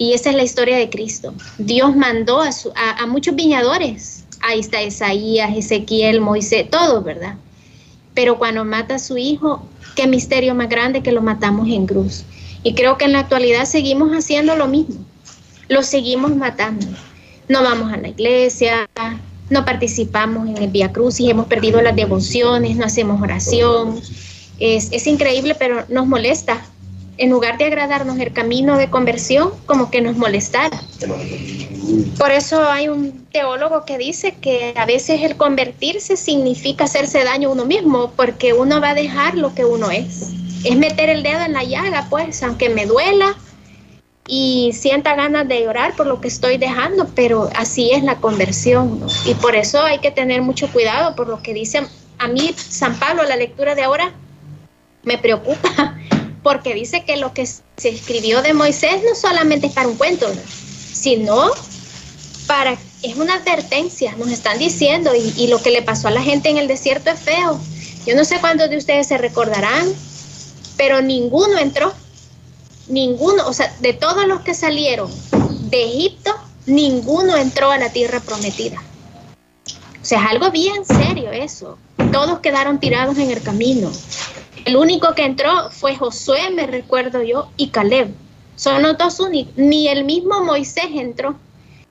[0.00, 1.34] Y esa es la historia de Cristo.
[1.58, 4.24] Dios mandó a, muchos viñadores.
[4.40, 7.34] Ahí está Isaías, Ezequiel, Moisés, todos, ¿verdad?
[8.14, 9.62] Pero cuando mata a su hijo,
[9.96, 12.24] qué misterio más grande que lo matamos en cruz.
[12.62, 15.04] Y creo que en la actualidad seguimos haciendo lo mismo.
[15.68, 16.86] Lo seguimos matando.
[17.48, 18.88] No vamos a la iglesia,
[19.50, 24.00] no participamos en el Via Cruz y hemos perdido las devociones, no hacemos oración.
[24.60, 26.64] Es, es increíble, pero nos molesta
[27.18, 30.80] en lugar de agradarnos el camino de conversión, como que nos molestara.
[32.18, 37.48] Por eso hay un teólogo que dice que a veces el convertirse significa hacerse daño
[37.48, 40.30] a uno mismo, porque uno va a dejar lo que uno es.
[40.64, 43.36] Es meter el dedo en la llaga, pues, aunque me duela
[44.26, 49.04] y sienta ganas de llorar por lo que estoy dejando, pero así es la conversión.
[49.26, 51.82] Y por eso hay que tener mucho cuidado por lo que dice
[52.20, 54.12] a mí San Pablo, la lectura de ahora
[55.02, 55.96] me preocupa
[56.42, 60.26] porque dice que lo que se escribió de Moisés no solamente es para un cuento,
[60.92, 61.50] sino
[62.46, 66.22] para, es una advertencia, nos están diciendo, y, y, lo que le pasó a la
[66.22, 67.60] gente en el desierto es feo.
[68.06, 69.86] Yo no sé cuántos de ustedes se recordarán,
[70.76, 71.92] pero ninguno entró,
[72.88, 75.10] ninguno, o sea, de todos los que salieron
[75.70, 76.34] de Egipto,
[76.66, 78.82] ninguno entró a la tierra prometida.
[80.00, 81.78] O sea, es algo bien serio eso.
[82.12, 83.92] Todos quedaron tirados en el camino.
[84.70, 88.14] El único que entró fue Josué, me recuerdo yo, y Caleb.
[88.54, 89.52] Son los dos únicos.
[89.56, 91.34] Ni el mismo Moisés entró,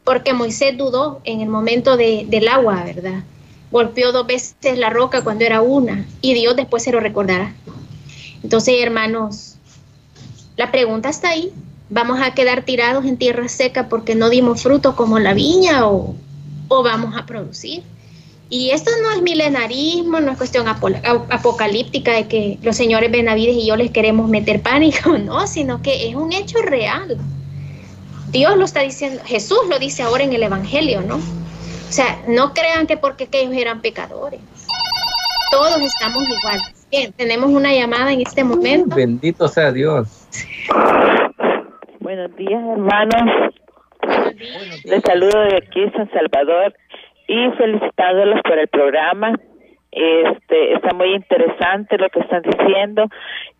[0.05, 3.25] porque Moisés dudó en el momento del agua, ¿verdad?
[3.69, 7.53] Golpeó dos veces la roca cuando era una, y Dios después se lo recordará.
[8.43, 9.55] Entonces, hermanos,
[10.55, 11.51] la pregunta está ahí.
[11.89, 16.15] ¿Vamos a quedar tirados en tierra seca porque no dimos fruto como la viña o,
[16.69, 17.83] o vamos a producir?
[18.51, 23.67] Y esto no es milenarismo, no es cuestión apocalíptica de que los señores Benavides y
[23.67, 27.17] yo les queremos meter pánico, no, sino que es un hecho real.
[28.31, 31.15] Dios lo está diciendo, Jesús lo dice ahora en el Evangelio, ¿no?
[31.17, 34.39] O sea, no crean que porque ellos eran pecadores.
[35.51, 36.87] Todos estamos iguales.
[36.91, 38.95] Bien, tenemos una llamada en este momento.
[38.95, 40.27] Bendito sea Dios.
[41.99, 43.55] Buenos días, hermanos.
[44.01, 44.85] Buenos días.
[44.85, 46.73] Les saludo de aquí, San Salvador
[47.29, 49.33] y felicitándolos por el programa.
[49.91, 53.05] Este está muy interesante lo que están diciendo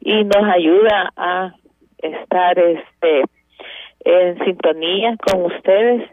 [0.02, 1.54] y nos ayuda a
[2.00, 3.24] estar este
[4.06, 6.10] en sintonía con ustedes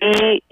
[0.00, 0.42] y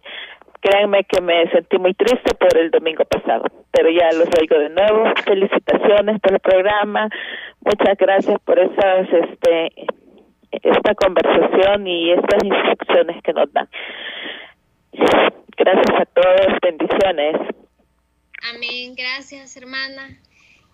[0.61, 4.71] créanme que me sentí muy triste por el domingo pasado, pero ya los oigo de
[4.71, 5.13] nuevo.
[5.25, 7.11] Felicitaciones por el programa.
[7.61, 9.73] Muchas gracias por esas este
[10.53, 13.69] esta conversación y estas instrucciones que nos dan.
[15.57, 17.35] Gracias a todos, bendiciones.
[18.55, 20.19] Amén, gracias hermana.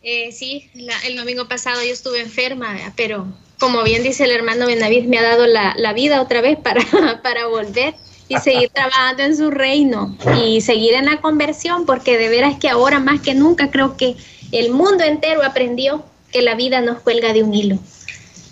[0.02, 0.68] Eh, sí,
[1.06, 3.26] el domingo pasado yo estuve enferma, pero
[3.60, 6.82] como bien dice el hermano Benavid, me ha dado la, la vida otra vez para,
[7.22, 7.94] para volver
[8.28, 12.68] y seguir trabajando en su reino y seguir en la conversión, porque de veras que
[12.68, 14.16] ahora más que nunca creo que
[14.50, 17.78] el mundo entero aprendió que la vida nos cuelga de un hilo.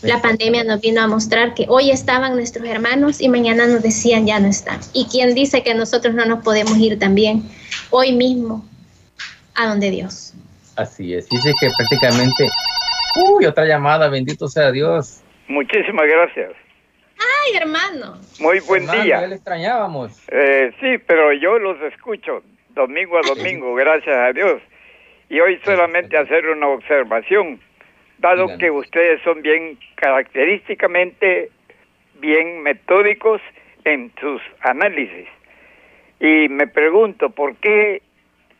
[0.02, 4.26] La pandemia nos vino a mostrar que hoy estaban nuestros hermanos y mañana nos decían
[4.26, 4.80] ya no están.
[4.94, 7.42] ¿Y quién dice que nosotros no nos podemos ir también
[7.90, 8.64] hoy mismo
[9.54, 10.32] a donde Dios?
[10.76, 12.48] Así es, dice que prácticamente...
[13.16, 15.20] Uy, otra llamada, bendito sea Dios.
[15.48, 16.52] Muchísimas gracias.
[17.18, 18.18] Ay, hermano.
[18.38, 19.20] Muy buen día.
[19.20, 20.16] Ya le extrañábamos.
[20.28, 22.42] Eh, sí, pero yo los escucho
[22.74, 24.62] domingo a domingo, gracias a Dios.
[25.28, 27.60] Y hoy solamente hacer una observación
[28.20, 31.50] dado que ustedes son bien característicamente
[32.20, 33.40] bien metódicos
[33.84, 35.26] en sus análisis.
[36.20, 38.02] Y me pregunto, ¿por qué,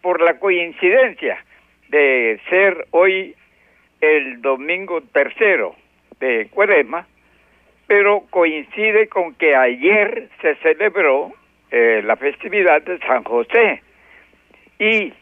[0.00, 1.44] por la coincidencia
[1.88, 3.34] de ser hoy
[4.00, 5.74] el domingo tercero
[6.20, 7.06] de Cuaresma,
[7.86, 11.32] pero coincide con que ayer se celebró
[11.70, 13.82] eh, la festividad de San José
[14.78, 15.12] y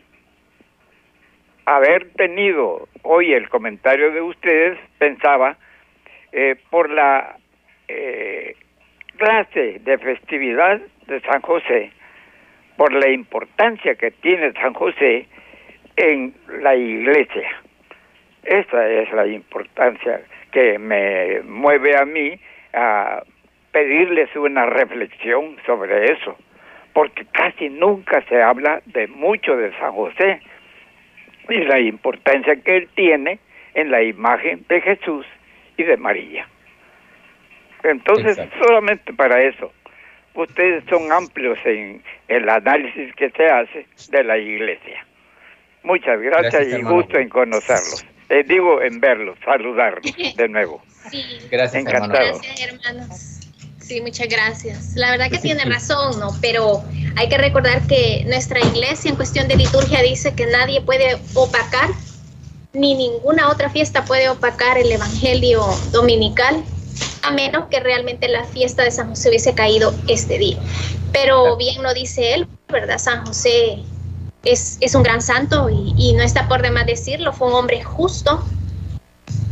[1.68, 5.58] haber tenido hoy el comentario de ustedes, pensaba,
[6.32, 7.36] eh, por la
[7.88, 8.56] eh,
[9.16, 11.92] clase de festividad de San José,
[12.78, 15.26] por la importancia que tiene San José
[15.96, 17.50] en la iglesia.
[18.44, 22.40] Esa es la importancia que me mueve a mí
[22.72, 23.22] a
[23.72, 26.34] pedirles una reflexión sobre eso,
[26.94, 30.40] porque casi nunca se habla de mucho de San José
[31.48, 33.38] y la importancia que él tiene
[33.74, 35.26] en la imagen de Jesús
[35.76, 36.46] y de María.
[37.84, 39.72] Entonces, solamente para eso,
[40.34, 45.06] ustedes son amplios en el análisis que se hace de la iglesia.
[45.84, 48.04] Muchas gracias, y gusto en conocerlos.
[48.28, 50.82] Eh, digo, en verlos, saludarlos de nuevo.
[51.10, 51.22] Sí.
[51.50, 52.32] Gracias, Encantado.
[52.34, 53.37] Gracias, hermanos.
[53.88, 54.94] Sí, muchas gracias.
[54.96, 56.36] La verdad que tiene razón, ¿no?
[56.42, 56.84] Pero
[57.16, 61.88] hay que recordar que nuestra iglesia en cuestión de liturgia dice que nadie puede opacar,
[62.74, 66.62] ni ninguna otra fiesta puede opacar el Evangelio dominical,
[67.22, 70.58] a menos que realmente la fiesta de San José hubiese caído este día.
[71.10, 72.98] Pero bien lo dice él, ¿verdad?
[72.98, 73.78] San José
[74.44, 78.44] es, un gran santo y, y, no está por demás decirlo, fue un hombre justo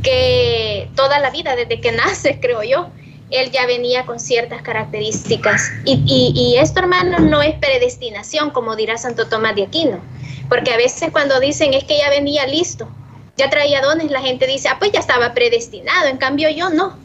[0.03, 2.91] que toda la vida, desde que nace, creo yo,
[3.31, 5.71] él ya venía con ciertas características.
[5.85, 10.01] Y, y, esto, hermano, no es predestinación, como dirá Santo Tomás de Aquino,
[10.49, 12.89] porque a veces cuando dicen es que ya venía listo,
[13.37, 16.97] ya traía dones, la gente dice, ah, pues ya estaba predestinado, en cambio yo no.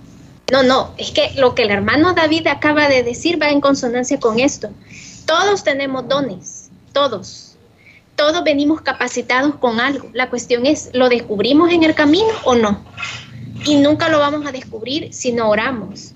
[0.51, 4.19] No, no, es que lo que el hermano David acaba de decir va en consonancia
[4.19, 4.69] con esto.
[5.25, 7.51] Todos tenemos dones, todos
[8.21, 10.07] todos venimos capacitados con algo.
[10.13, 12.79] La cuestión es, ¿lo descubrimos en el camino o no?
[13.65, 16.13] Y nunca lo vamos a descubrir si no oramos.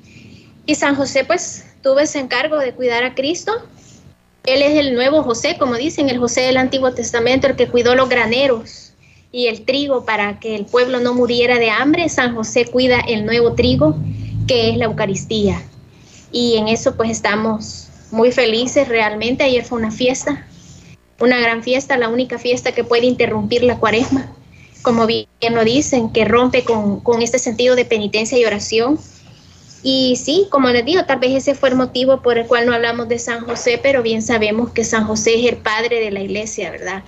[0.65, 3.53] Y San José pues tuvo ese encargo de cuidar a Cristo.
[4.45, 7.95] Él es el nuevo José, como dicen, el José del Antiguo Testamento, el que cuidó
[7.95, 8.93] los graneros
[9.31, 12.09] y el trigo para que el pueblo no muriera de hambre.
[12.09, 13.95] San José cuida el nuevo trigo,
[14.47, 15.61] que es la Eucaristía.
[16.31, 19.43] Y en eso pues estamos muy felices realmente.
[19.43, 20.45] Ayer fue una fiesta
[21.19, 24.31] una gran fiesta, la única fiesta que puede interrumpir la cuaresma,
[24.85, 28.99] como bien lo dicen, que rompe con, este sentido de penitencia y oración.
[29.81, 32.73] Y sí, como les digo, tal vez ese fue el motivo por el cual no
[32.73, 36.21] hablamos de San José, pero bien sabemos que San José es el padre de la
[36.21, 37.03] iglesia, ¿verdad?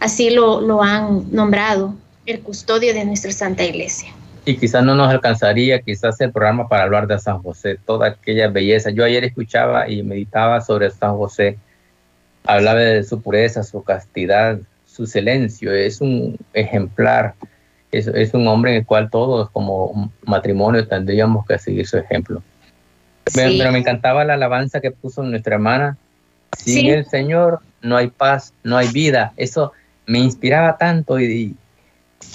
[0.00, 1.94] Así lo, lo han nombrado,
[2.26, 4.10] el custodio de nuestra Santa Iglesia.
[4.44, 8.48] Y quizás no nos alcanzaría quizás el programa para hablar de San José, toda aquella
[8.48, 8.90] belleza.
[8.90, 11.58] Yo ayer escuchaba y meditaba sobre San José
[12.44, 14.58] hablaba de su pureza, su castidad,
[15.00, 15.72] su silencio.
[15.72, 17.34] Es un ejemplar,
[17.90, 22.42] es, es un hombre en el cual todos como matrimonio tendríamos que seguir su ejemplo.
[23.34, 25.96] Pero, me encantaba la alabanza que puso nuestra hermana.
[26.54, 29.32] Sin el Señor no hay paz, no hay vida.
[29.38, 29.72] Eso
[30.06, 31.56] me inspiraba tanto y,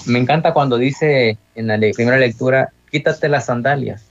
[0.07, 4.05] me encanta cuando dice en la primera lectura, quítate las sandalias,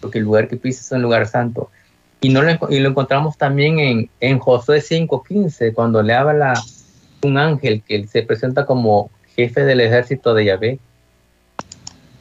[0.00, 1.70] porque el lugar que pisas es un lugar santo.
[2.22, 6.54] Y, no lo, y lo encontramos también en, en Josué 5.15, cuando le habla
[7.24, 10.78] un ángel que se presenta como jefe del ejército de Yahvé.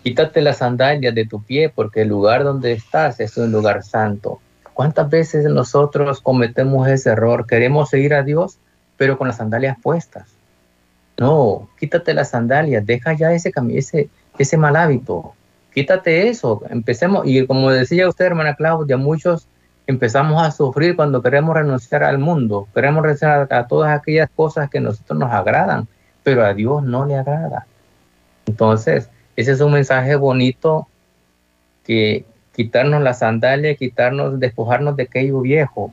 [0.03, 4.39] Quítate las sandalias de tu pie porque el lugar donde estás es un lugar santo.
[4.73, 7.45] ¿Cuántas veces nosotros cometemos ese error?
[7.45, 8.57] Queremos seguir a Dios,
[8.97, 10.27] pero con las sandalias puestas.
[11.17, 15.35] No, quítate las sandalias, deja ya ese, ese, ese mal hábito.
[15.73, 17.25] Quítate eso, empecemos.
[17.25, 19.47] Y como decía usted, hermana Claudia, muchos
[19.87, 24.77] empezamos a sufrir cuando queremos renunciar al mundo, queremos renunciar a, todas aquellas cosas que
[24.77, 25.87] a nosotros nos agradan,
[26.23, 27.67] pero a Dios no le agrada.
[28.45, 30.87] Entonces, ese es un mensaje bonito
[31.83, 32.25] que
[32.55, 35.91] quitarnos la sandalia, quitarnos, despojarnos de aquello viejo,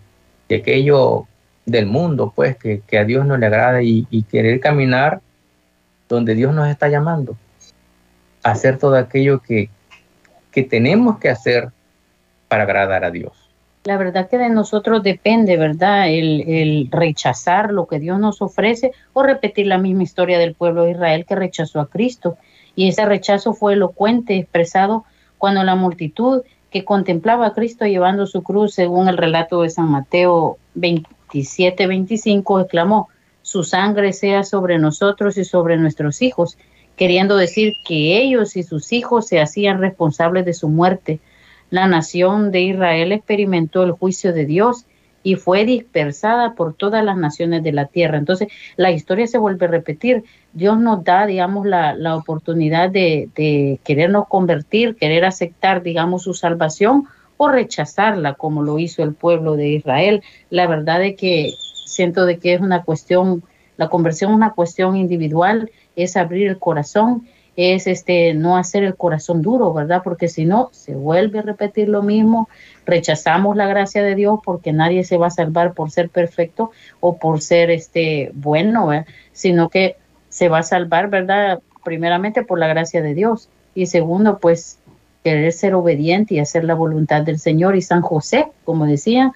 [0.48, 1.26] de aquello
[1.66, 5.20] del mundo, pues, que, a Dios no le agrada y, y, querer caminar
[6.08, 7.36] donde Dios nos está llamando,
[8.42, 9.70] hacer todo aquello que,
[10.50, 11.70] que tenemos que hacer
[12.48, 13.49] para agradar a Dios.
[13.84, 16.10] La verdad que de nosotros depende, ¿verdad?
[16.10, 20.90] El, rechazar lo que Dios nos ofrece o repetir la misma historia del pueblo de
[20.90, 22.36] Israel que rechazó a Cristo.
[22.76, 25.04] Y ese rechazo fue elocuente, expresado
[25.38, 29.90] cuando la multitud que contemplaba a Cristo llevando su cruz, según el relato de San
[29.90, 33.08] Mateo 27, 25, exclamó,
[33.40, 36.58] su sangre sea sobre nosotros y sobre nuestros hijos,
[36.96, 41.18] queriendo decir que ellos y sus hijos se hacían responsables de su muerte
[41.70, 44.86] la nación de Israel experimentó el juicio de Dios
[45.22, 48.18] y fue dispersada por todas las naciones de la tierra.
[48.18, 50.24] Entonces, la historia se vuelve a repetir.
[50.52, 57.04] Dios nos da, digamos, la, oportunidad de, de, querernos convertir, querer aceptar, digamos, su salvación
[57.36, 60.22] o rechazarla, como lo hizo el pueblo de Israel.
[60.48, 61.54] La verdad es que
[61.84, 63.42] siento de que es una cuestión,
[63.76, 68.96] la conversión es una cuestión individual, es abrir el corazón es este no hacer el
[68.96, 70.02] corazón duro, ¿verdad?
[70.02, 72.48] Porque si no, se vuelve a repetir lo mismo,
[72.86, 76.70] rechazamos la gracia de Dios porque nadie se va a salvar por ser perfecto
[77.00, 78.90] o por ser este bueno,
[79.32, 79.96] sino que
[80.28, 81.60] se va a salvar, ¿verdad?
[81.84, 84.78] Primeramente por la gracia de Dios y segundo, pues
[85.22, 87.76] querer ser obediente y hacer la voluntad del Señor.
[87.76, 89.32] Y San José, como decía,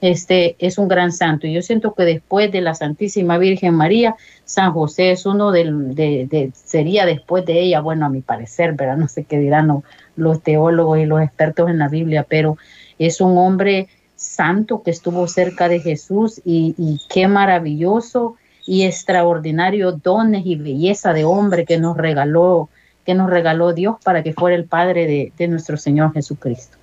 [0.00, 1.46] este es un gran santo.
[1.46, 6.52] Y yo siento que después de la Santísima Virgen María, San José es uno de,
[6.54, 9.82] sería después de ella, bueno, a mi parecer, pero no sé qué dirán
[10.16, 12.56] los teólogos y los expertos en la Biblia, pero
[12.98, 18.36] es un hombre santo que estuvo cerca de Jesús y, y qué maravilloso
[18.66, 22.68] y extraordinario dones y belleza de hombre que nos regaló,
[23.06, 26.76] que nos regaló Dios para que fuera el Padre de, de nuestro Señor Jesucristo.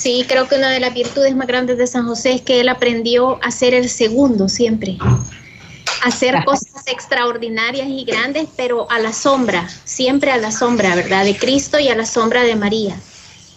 [0.00, 2.70] Sí, creo que una de las virtudes más grandes de San José es que él
[2.70, 9.12] aprendió a ser el segundo siempre, a hacer cosas extraordinarias y grandes, pero a la
[9.12, 11.26] sombra, siempre a la sombra, ¿verdad?
[11.26, 12.98] De Cristo y a la sombra de María.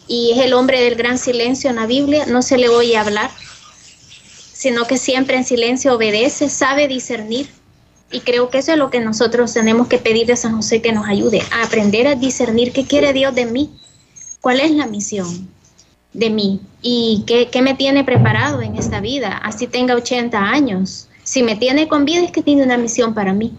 [0.06, 3.32] Y es el hombre del gran silencio en la Biblia, no se le oye hablar,
[4.52, 7.48] sino que siempre en silencio obedece, sabe discernir.
[8.12, 10.92] Y creo que eso es lo que nosotros tenemos que pedir de San José que
[10.92, 13.72] nos ayude a aprender a discernir qué quiere Dios de mí,
[14.42, 15.53] cuál es la misión,
[16.14, 21.08] de mí y qué, me tiene preparado en esta vida, así tenga 80 años.
[21.24, 23.54] Si me tiene con vida es que tiene una misión para mí.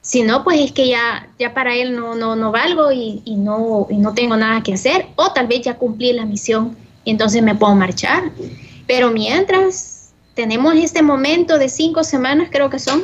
[0.00, 3.88] Si no, pues es que ya, ya para él no, no, no valgo y, no,
[3.90, 5.06] y no tengo nada que hacer.
[5.16, 8.30] O tal vez ya cumplí la misión y entonces me puedo marchar.
[8.86, 13.02] Pero mientras tenemos este momento de cinco semanas, creo que son,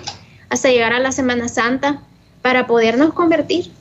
[0.48, 2.00] hasta llegar a la Semana Santa,
[2.40, 3.72] para podernos convertir,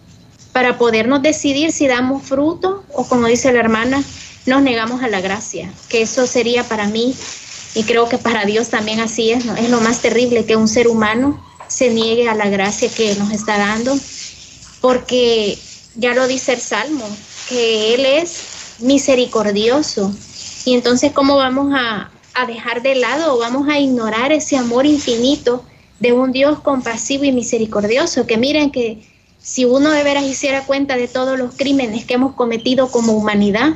[0.52, 4.02] para podernos decidir si damos fruto o como dice la hermana,
[4.46, 7.16] nos negamos a la gracia, que eso sería para mí,
[7.74, 10.88] y creo que para Dios también así es, es lo más terrible que un ser
[10.88, 13.98] humano se niegue a la gracia que nos está dando,
[14.82, 15.58] porque
[15.96, 17.06] ya lo dice el Salmo,
[17.48, 20.14] que Él es misericordioso,
[20.66, 24.86] y entonces ¿cómo vamos a, a dejar de lado o vamos a ignorar ese amor
[24.86, 25.64] infinito
[26.00, 28.26] de un Dios compasivo y misericordioso?
[28.26, 29.08] Que miren que
[29.42, 33.74] si uno de veras hiciera cuenta de todos los crímenes que hemos cometido como humanidad,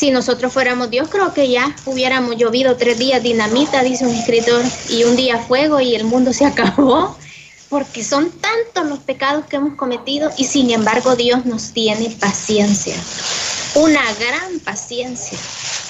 [0.00, 4.64] si nosotros fuéramos Dios, creo que ya hubiéramos llovido tres días dinamita, dice un escritor,
[4.88, 7.18] y un día fuego y el mundo se acabó,
[7.68, 12.96] porque son tantos los pecados que hemos cometido y sin embargo Dios nos tiene paciencia,
[13.74, 15.38] una gran paciencia.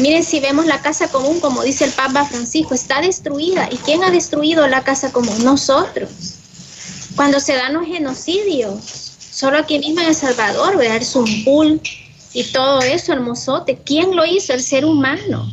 [0.01, 3.69] Miren, si vemos la casa común, como dice el Papa Francisco, está destruida.
[3.71, 5.45] ¿Y quién ha destruido la casa común?
[5.45, 6.11] Nosotros.
[7.15, 8.81] Cuando se dan los genocidios,
[9.31, 10.97] solo aquí mismo en El Salvador, ¿verdad?
[10.97, 11.81] El Zumpul,
[12.33, 14.53] y todo eso, el mozote, ¿quién lo hizo?
[14.53, 15.51] El ser humano.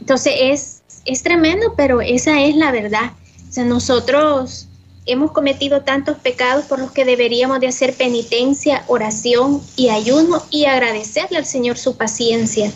[0.00, 3.12] Entonces es, es tremendo, pero esa es la verdad.
[3.48, 4.66] O sea, nosotros
[5.06, 10.66] hemos cometido tantos pecados por los que deberíamos de hacer penitencia, oración y ayuno y
[10.66, 12.70] agradecerle al Señor su paciencia,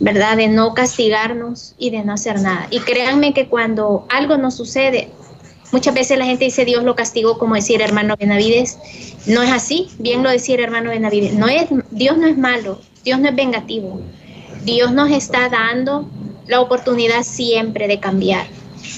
[0.00, 0.36] ¿verdad?
[0.36, 2.68] De no castigarnos y de no hacer nada.
[2.70, 5.10] Y créanme que cuando algo nos sucede,
[5.74, 8.78] Muchas veces la gente dice Dios lo castigó, como el hermano Benavides.
[9.26, 11.34] No es así, bien lo decía el hermano Benavides.
[11.34, 14.00] No es, Dios no es malo, Dios no es vengativo.
[14.62, 16.08] Dios nos está dando
[16.46, 18.46] la oportunidad siempre de cambiar.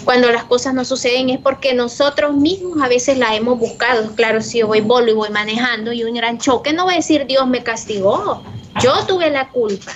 [0.04, 4.14] Cuando las cosas no suceden es porque nosotros mismos a veces la hemos buscado.
[4.14, 6.96] Claro, si yo voy bolo y voy manejando y un gran choque, no voy a
[6.98, 8.42] decir Dios me castigó.
[8.82, 9.92] Yo tuve la culpa.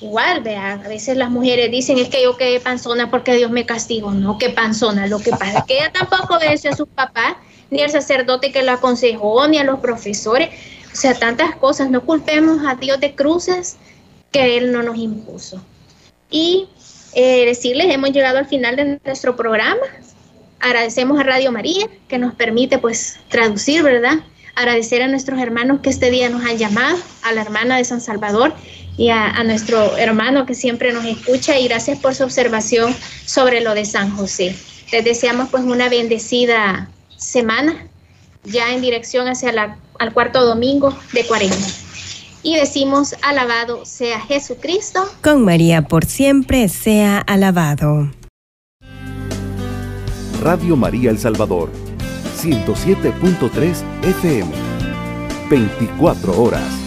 [0.00, 3.64] Igual, vea, a veces las mujeres dicen es que yo quedé panzona porque Dios me
[3.64, 4.10] castigó.
[4.10, 5.06] No, que panzona.
[5.06, 7.36] Lo que pasa es que ella tampoco obedeció a sus papás,
[7.70, 10.50] ni al sacerdote que la aconsejó, ni a los profesores.
[10.92, 11.90] O sea, tantas cosas.
[11.90, 13.76] No culpemos a Dios de cruces
[14.32, 15.62] que Él no nos impuso.
[16.30, 16.68] Y
[17.14, 19.80] eh, decirles, hemos llegado al final de nuestro programa.
[20.60, 24.20] Agradecemos a Radio María que nos permite pues traducir, ¿verdad?
[24.54, 28.00] Agradecer a nuestros hermanos que este día nos han llamado, a la hermana de San
[28.00, 28.54] Salvador
[28.96, 32.94] y a, nuestro hermano que siempre nos escucha y gracias por su observación
[33.26, 34.56] sobre lo de San José.
[34.92, 37.86] Les deseamos pues una bendecida semana
[38.44, 41.66] ya en dirección hacia la, al cuarto domingo de cuarenta.
[42.42, 45.10] Y decimos, alabado sea Jesucristo.
[45.22, 48.12] Con María por siempre sea alabado.
[50.40, 51.70] Radio María El Salvador,
[52.40, 54.52] 107.3 FM,
[55.50, 56.85] 24 horas.